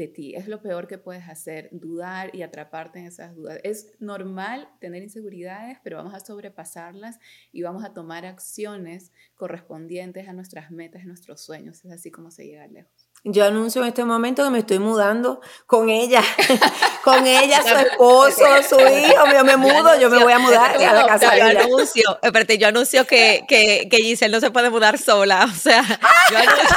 de 0.00 0.08
ti. 0.08 0.34
Es 0.34 0.48
lo 0.48 0.62
peor 0.62 0.88
que 0.88 0.96
puedes 0.96 1.28
hacer, 1.28 1.68
dudar 1.72 2.34
y 2.34 2.42
atraparte 2.42 2.98
en 2.98 3.06
esas 3.06 3.36
dudas. 3.36 3.60
Es 3.62 3.92
normal 4.00 4.68
tener 4.80 5.02
inseguridades, 5.02 5.78
pero 5.84 5.98
vamos 5.98 6.14
a 6.14 6.20
sobrepasarlas 6.20 7.18
y 7.52 7.62
vamos 7.62 7.84
a 7.84 7.92
tomar 7.92 8.24
acciones 8.24 9.12
correspondientes 9.36 10.26
a 10.26 10.32
nuestras 10.32 10.70
metas, 10.70 11.02
a 11.02 11.06
nuestros 11.06 11.42
sueños. 11.42 11.84
Es 11.84 11.92
así 11.92 12.10
como 12.10 12.30
se 12.30 12.46
llega 12.46 12.66
lejos. 12.66 13.10
Yo 13.22 13.44
anuncio 13.44 13.82
en 13.82 13.88
este 13.88 14.02
momento 14.02 14.42
que 14.42 14.48
me 14.48 14.60
estoy 14.60 14.78
mudando 14.78 15.42
con 15.66 15.90
ella, 15.90 16.22
con 17.04 17.26
ella, 17.26 17.62
su 17.62 17.76
esposo, 17.76 18.44
su 18.66 18.80
hijo. 18.80 19.24
Yo 19.30 19.44
me 19.44 19.58
mudo, 19.58 20.00
yo, 20.00 20.08
me 20.08 20.24
voy 20.24 20.32
a 20.32 20.38
mudar 20.38 20.76
a 20.76 20.94
la 20.94 21.06
casa. 21.06 21.36
yo 21.36 21.60
anuncio, 21.60 22.18
espérate, 22.22 22.56
yo 22.56 22.68
anuncio 22.68 23.06
que, 23.06 23.44
que, 23.46 23.88
que 23.90 23.98
Giselle 23.98 24.32
no 24.32 24.40
se 24.40 24.50
puede 24.50 24.70
mudar 24.70 24.96
sola. 24.96 25.44
O 25.44 25.54
sea, 25.54 25.82
yo 26.30 26.38
anuncio, 26.38 26.76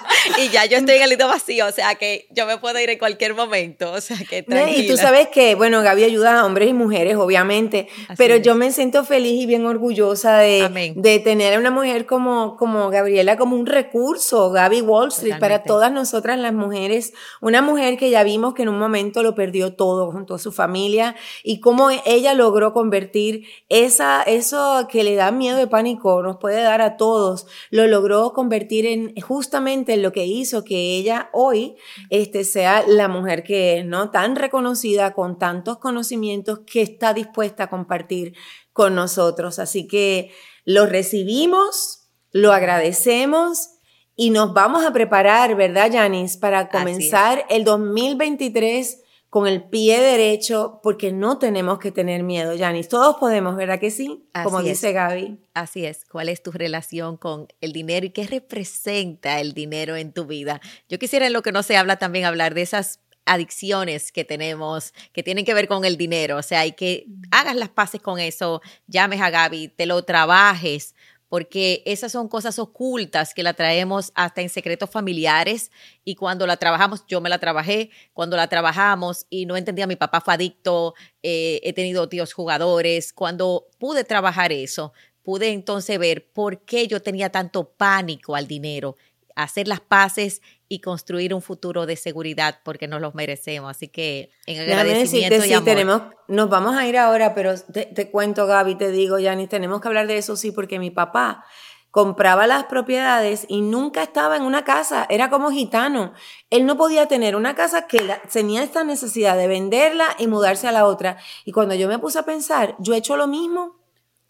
y 0.38 0.48
ya 0.48 0.66
yo 0.66 0.78
estoy 0.78 0.96
en 0.96 1.02
el 1.02 1.10
lindo 1.10 1.28
vacío, 1.28 1.66
o 1.66 1.72
sea 1.72 1.94
que 1.94 2.26
yo 2.30 2.46
me 2.46 2.58
puedo 2.58 2.78
ir 2.80 2.90
en 2.90 2.98
cualquier 2.98 3.34
momento. 3.34 3.92
O 3.92 4.00
sea 4.00 4.16
que 4.28 4.42
tranquila. 4.42 4.78
Y 4.78 4.88
tú 4.88 4.96
sabes 4.96 5.28
que, 5.28 5.54
bueno, 5.54 5.82
Gaby 5.82 6.04
ayuda 6.04 6.40
a 6.40 6.46
hombres 6.46 6.68
y 6.68 6.72
mujeres, 6.72 7.16
obviamente, 7.16 7.88
pero 8.16 8.36
yo 8.36 8.54
me 8.54 8.72
siento 8.72 9.04
feliz 9.04 9.42
y 9.42 9.46
bien 9.46 9.66
orgullosa 9.66 10.38
de, 10.38 10.92
de 10.94 11.18
tener 11.18 11.54
a 11.54 11.58
una 11.58 11.70
mujer 11.70 12.06
como, 12.06 12.56
como 12.56 12.90
Gabriela 12.90 13.36
como 13.36 13.56
un 13.56 13.66
recurso, 13.66 14.50
Gaby 14.50 14.82
Wall 14.82 15.08
Street 15.08 15.38
para 15.38 15.62
todas 15.62 15.92
nosotras 15.92 16.38
las 16.38 16.52
mujeres, 16.52 17.12
una 17.40 17.62
mujer 17.62 17.96
que 17.96 18.10
ya 18.10 18.22
vimos 18.22 18.54
que 18.54 18.62
en 18.62 18.68
un 18.68 18.78
momento 18.78 19.22
lo 19.22 19.34
perdió 19.34 19.74
todo 19.74 20.10
junto 20.12 20.34
a 20.34 20.38
su 20.38 20.52
familia 20.52 21.16
y 21.42 21.60
cómo 21.60 21.90
ella 22.04 22.34
logró 22.34 22.72
convertir 22.72 23.46
esa, 23.68 24.22
eso 24.22 24.86
que 24.90 25.04
le 25.04 25.14
da 25.14 25.30
miedo 25.30 25.56
de 25.56 25.66
pánico, 25.66 26.22
nos 26.22 26.36
puede 26.36 26.62
dar 26.62 26.80
a 26.80 26.96
todos, 26.96 27.46
lo 27.70 27.86
logró 27.86 28.32
convertir 28.32 28.86
en 28.86 29.14
justamente 29.20 29.94
en 29.94 30.01
lo 30.02 30.12
que 30.12 30.26
hizo 30.26 30.64
que 30.64 30.96
ella 30.96 31.30
hoy 31.32 31.76
este, 32.10 32.44
sea 32.44 32.84
la 32.86 33.08
mujer 33.08 33.42
que 33.42 33.78
es, 33.78 33.86
¿no? 33.86 34.10
Tan 34.10 34.36
reconocida, 34.36 35.14
con 35.14 35.38
tantos 35.38 35.78
conocimientos 35.78 36.60
que 36.66 36.82
está 36.82 37.14
dispuesta 37.14 37.64
a 37.64 37.70
compartir 37.70 38.34
con 38.72 38.94
nosotros. 38.94 39.58
Así 39.58 39.86
que 39.86 40.32
lo 40.64 40.86
recibimos, 40.86 42.10
lo 42.30 42.52
agradecemos 42.52 43.70
y 44.16 44.30
nos 44.30 44.52
vamos 44.52 44.84
a 44.84 44.92
preparar, 44.92 45.56
¿verdad, 45.56 45.90
Janice? 45.92 46.38
Para 46.38 46.68
comenzar 46.68 47.46
el 47.48 47.64
2023 47.64 49.02
con 49.32 49.46
el 49.46 49.62
pie 49.62 49.98
derecho, 49.98 50.78
porque 50.82 51.10
no 51.10 51.38
tenemos 51.38 51.78
que 51.78 51.90
tener 51.90 52.22
miedo, 52.22 52.52
Janice. 52.54 52.90
Todos 52.90 53.16
podemos, 53.16 53.56
¿verdad 53.56 53.80
que 53.80 53.90
sí? 53.90 54.28
Como 54.42 54.62
dice 54.62 54.92
Gaby. 54.92 55.38
Así 55.54 55.86
es. 55.86 56.04
¿Cuál 56.04 56.28
es 56.28 56.42
tu 56.42 56.52
relación 56.52 57.16
con 57.16 57.48
el 57.62 57.72
dinero 57.72 58.04
y 58.04 58.10
qué 58.10 58.26
representa 58.26 59.40
el 59.40 59.54
dinero 59.54 59.96
en 59.96 60.12
tu 60.12 60.26
vida? 60.26 60.60
Yo 60.86 60.98
quisiera 60.98 61.26
en 61.26 61.32
lo 61.32 61.40
que 61.40 61.50
no 61.50 61.62
se 61.62 61.78
habla 61.78 61.96
también 61.96 62.26
hablar 62.26 62.52
de 62.52 62.60
esas 62.60 63.00
adicciones 63.24 64.12
que 64.12 64.26
tenemos 64.26 64.92
que 65.14 65.22
tienen 65.22 65.46
que 65.46 65.54
ver 65.54 65.66
con 65.66 65.86
el 65.86 65.96
dinero, 65.96 66.36
o 66.36 66.42
sea, 66.42 66.60
hay 66.60 66.72
que 66.72 67.06
hagas 67.30 67.56
las 67.56 67.68
paces 67.70 68.02
con 68.02 68.18
eso, 68.18 68.60
llames 68.86 69.20
a 69.20 69.30
Gaby, 69.30 69.68
te 69.68 69.86
lo 69.86 70.02
trabajes, 70.02 70.94
porque 71.32 71.82
esas 71.86 72.12
son 72.12 72.28
cosas 72.28 72.58
ocultas 72.58 73.32
que 73.32 73.42
la 73.42 73.54
traemos 73.54 74.12
hasta 74.14 74.42
en 74.42 74.50
secretos 74.50 74.90
familiares 74.90 75.70
y 76.04 76.14
cuando 76.14 76.46
la 76.46 76.58
trabajamos, 76.58 77.06
yo 77.08 77.22
me 77.22 77.30
la 77.30 77.38
trabajé, 77.38 77.88
cuando 78.12 78.36
la 78.36 78.48
trabajamos 78.48 79.24
y 79.30 79.46
no 79.46 79.56
entendía, 79.56 79.86
mi 79.86 79.96
papá 79.96 80.20
fue 80.20 80.34
adicto, 80.34 80.92
eh, 81.22 81.58
he 81.62 81.72
tenido 81.72 82.06
tíos 82.10 82.34
jugadores, 82.34 83.14
cuando 83.14 83.66
pude 83.78 84.04
trabajar 84.04 84.52
eso, 84.52 84.92
pude 85.22 85.52
entonces 85.52 85.98
ver 85.98 86.30
por 86.30 86.66
qué 86.66 86.86
yo 86.86 87.00
tenía 87.00 87.30
tanto 87.30 87.70
pánico 87.70 88.36
al 88.36 88.46
dinero, 88.46 88.98
hacer 89.36 89.68
las 89.68 89.80
paces 89.80 90.42
y 90.68 90.80
construir 90.80 91.34
un 91.34 91.42
futuro 91.42 91.84
de 91.84 91.96
seguridad 91.96 92.60
porque 92.64 92.88
nos 92.88 93.00
los 93.00 93.14
merecemos. 93.14 93.70
Así 93.70 93.88
que 93.88 94.30
en 94.46 94.60
agradecimiento 94.60 95.44
y 95.44 95.52
amor. 95.52 95.64
tenemos, 95.64 96.02
nos 96.28 96.48
vamos 96.48 96.76
a 96.76 96.86
ir 96.86 96.96
ahora, 96.96 97.34
pero 97.34 97.54
te, 97.60 98.10
cuento, 98.10 98.46
Gaby, 98.46 98.76
te 98.76 98.90
digo, 98.90 99.18
Yanis, 99.18 99.48
tenemos 99.48 99.80
que 99.80 99.88
hablar 99.88 100.06
de 100.06 100.16
eso, 100.16 100.34
sí, 100.36 100.50
porque 100.50 100.78
mi 100.78 100.90
papá 100.90 101.44
compraba 101.90 102.46
las 102.46 102.64
propiedades 102.64 103.44
y 103.48 103.60
nunca 103.60 104.02
estaba 104.02 104.36
en 104.36 104.44
una 104.44 104.64
casa, 104.64 105.06
era 105.10 105.28
como 105.28 105.50
gitano. 105.50 106.14
Él 106.48 106.64
no 106.64 106.78
podía 106.78 107.06
tener 107.06 107.36
una 107.36 107.54
casa 107.54 107.86
que 107.86 108.00
tenía 108.32 108.62
esta 108.62 108.82
necesidad 108.82 109.36
de 109.36 109.48
venderla 109.48 110.16
y 110.18 110.26
mudarse 110.26 110.66
a 110.66 110.72
la 110.72 110.86
otra. 110.86 111.18
Y 111.44 111.52
cuando 111.52 111.74
yo 111.74 111.86
me 111.88 111.98
puse 111.98 112.18
a 112.18 112.22
pensar, 112.22 112.76
yo 112.78 112.94
he 112.94 112.96
hecho 112.96 113.18
lo 113.18 113.28
mismo. 113.28 113.76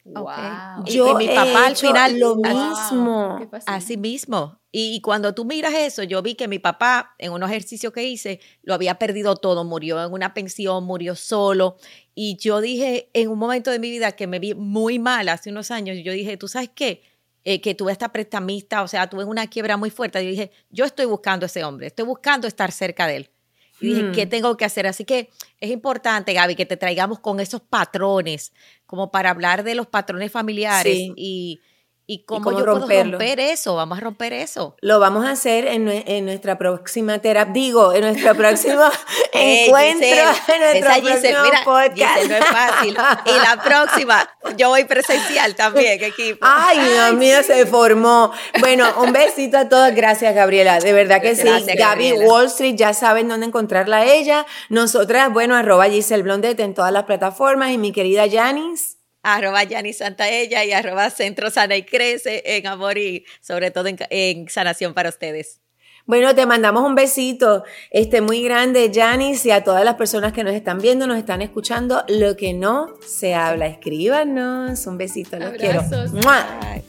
Wow. 0.05 0.85
Yo 0.87 1.21
y 1.21 1.29
mi 1.29 1.29
papá 1.29 1.67
al 1.67 1.77
final 1.77 2.19
lo 2.19 2.35
mismo. 2.35 3.39
Así 3.67 3.97
mismo. 3.97 4.62
Y, 4.75 5.03
cuando 5.03 5.35
tú 5.35 5.45
miras 5.45 5.75
eso, 5.75 6.03
yo 6.03 6.23
vi 6.23 6.35
que 6.35 6.49
mi 6.49 6.59
papá, 6.59 7.15
en 7.19 7.33
un 7.33 7.43
ejercicio 7.43 7.93
que 7.93 8.05
hice, 8.05 8.41
lo 8.63 8.73
había 8.73 8.99
perdido 8.99 9.37
todo, 9.37 9.65
murió 9.65 10.03
en 10.03 10.11
una 10.11 10.33
pensión, 10.33 10.85
murió 10.85 11.15
solo. 11.15 11.77
Y 12.15 12.39
yo 12.39 12.63
dije, 12.63 13.11
en 13.13 13.29
un 13.29 13.39
momento 13.39 13.71
de 13.71 13.79
mi 13.79 13.91
vida 13.91 14.13
que 14.13 14.27
me 14.27 14.39
vi 14.39 14.55
muy 14.55 14.99
mal 14.99 15.29
hace 15.29 15.51
unos 15.51 15.71
años, 15.71 15.99
yo 16.03 16.13
dije, 16.13 16.39
¿tú 16.39 16.49
sabes 16.49 16.71
qué? 16.75 17.03
Eh, 17.45 17.61
que 17.61 17.75
tuve 17.75 17.93
esta 17.93 18.13
prestamista, 18.13 18.83
o 18.83 18.89
sea, 18.89 19.11
tuve 19.11 19.25
una 19.25 19.47
quiebra 19.47 19.77
muy 19.77 19.91
fuerte. 19.91 20.25
Yo 20.25 20.31
dije, 20.31 20.51
yo 20.71 20.87
estoy 20.87 21.05
buscando 21.05 21.45
a 21.45 21.49
ese 21.49 21.65
hombre, 21.65 21.89
estoy 21.89 22.07
buscando 22.07 22.49
estar 22.49 22.73
cerca 22.73 23.07
de 23.07 23.17
él. 23.17 23.31
Y 23.79 23.89
dije, 23.89 24.13
¿qué 24.13 24.27
hmm. 24.27 24.31
tengo 24.31 24.57
que 24.57 24.65
hacer? 24.65 24.87
Así 24.87 25.05
que 25.05 25.29
es 25.61 25.71
importante, 25.71 26.33
Gaby, 26.33 26.55
que 26.55 26.65
te 26.65 26.79
traigamos 26.79 27.19
con 27.19 27.41
esos 27.41 27.61
patrones, 27.61 28.53
como 28.87 29.11
para 29.11 29.31
hablar 29.31 29.65
de 29.65 29.75
los 29.75 29.87
patrones 29.87 30.33
familiares 30.33 30.97
y 31.17 31.61
¿Y 32.07 32.25
cómo, 32.25 32.51
yo 32.51 32.65
puedo 32.65 32.83
romper 32.85 33.39
eso? 33.39 33.77
Vamos 33.77 33.99
a 33.99 34.01
romper 34.01 34.33
eso. 34.33 34.77
Lo 34.81 34.99
vamos 34.99 35.25
a 35.25 35.31
hacer 35.31 35.67
en, 35.67 35.89
en 35.89 36.25
nuestra 36.25 36.59
próxima 36.59 37.21
terapia, 37.21 37.53
digo, 37.53 37.93
en 37.93 38.03
nuestro 38.03 38.35
próximo 38.35 38.83
encuentro, 39.33 40.09
en 40.09 40.61
nuestro 40.61 41.03
próximo 41.03 41.39
podcast. 41.65 42.25
no 42.29 42.35
es 42.35 42.45
fácil. 42.45 42.99
Y 43.27 43.39
la 43.39 43.63
próxima, 43.63 44.29
yo 44.57 44.71
voy 44.71 44.85
presencial 44.85 45.55
también, 45.55 46.03
equipo. 46.03 46.39
Ay, 46.43 46.81
Dios 46.81 47.15
mío, 47.15 47.43
se 47.43 47.67
formó. 47.67 48.33
Bueno, 48.61 48.87
un 49.01 49.13
besito 49.13 49.59
a 49.59 49.69
todos. 49.69 49.95
Gracias, 49.95 50.35
Gabriela. 50.35 50.81
De 50.81 50.93
verdad 50.93 51.21
que 51.21 51.37
sí. 51.37 51.49
Gaby 51.77 52.13
Wall 52.25 52.47
Street, 52.47 52.75
ya 52.77 52.95
saben 52.95 53.29
dónde 53.29 53.47
encontrarla 53.47 53.99
a 53.99 54.05
ella. 54.07 54.45
Nosotras, 54.69 55.33
bueno, 55.33 55.55
arroba 55.55 55.87
Giselle 55.87 56.23
Blondet 56.23 56.59
en 56.61 56.75
todas 56.75 56.93
las 56.93 57.05
plataformas. 57.05 57.71
Y 57.71 57.79
mi 57.79 57.93
querida 57.93 58.25
Janice. 58.31 59.02
Arroba 59.23 59.65
Yani 59.65 59.93
Santaella 59.93 60.65
y 60.65 60.73
arroba 60.73 61.11
Centro 61.11 61.51
Sana 61.51 61.77
y 61.77 61.85
Crece 61.85 62.43
en 62.45 62.67
amor 62.67 62.99
y 62.99 63.25
sobre 63.41 63.71
todo 63.71 63.89
en, 63.89 63.99
en 64.11 64.49
sanación 64.49 64.95
para 64.95 65.09
ustedes. 65.09 65.63
Bueno, 66.05 66.35
te 66.35 66.47
mandamos 66.47 66.85
un 66.85 66.97
besito 66.97 67.63
este, 67.91 68.21
muy 68.21 68.43
grande, 68.43 68.91
Janice, 68.93 69.49
y 69.49 69.51
a 69.53 69.63
todas 69.63 69.85
las 69.85 69.95
personas 69.95 70.33
que 70.33 70.43
nos 70.43 70.55
están 70.55 70.79
viendo, 70.79 71.07
nos 71.07 71.17
están 71.17 71.43
escuchando. 71.43 72.05
Lo 72.09 72.37
que 72.37 72.55
no 72.55 72.89
se 73.07 73.35
habla, 73.35 73.67
escríbanos. 73.67 74.85
Un 74.87 74.99
besito, 74.99 75.39
los 75.39 75.53
quiero. 75.53 75.83
Bye. 75.83 76.83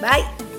Bye. 0.00 0.57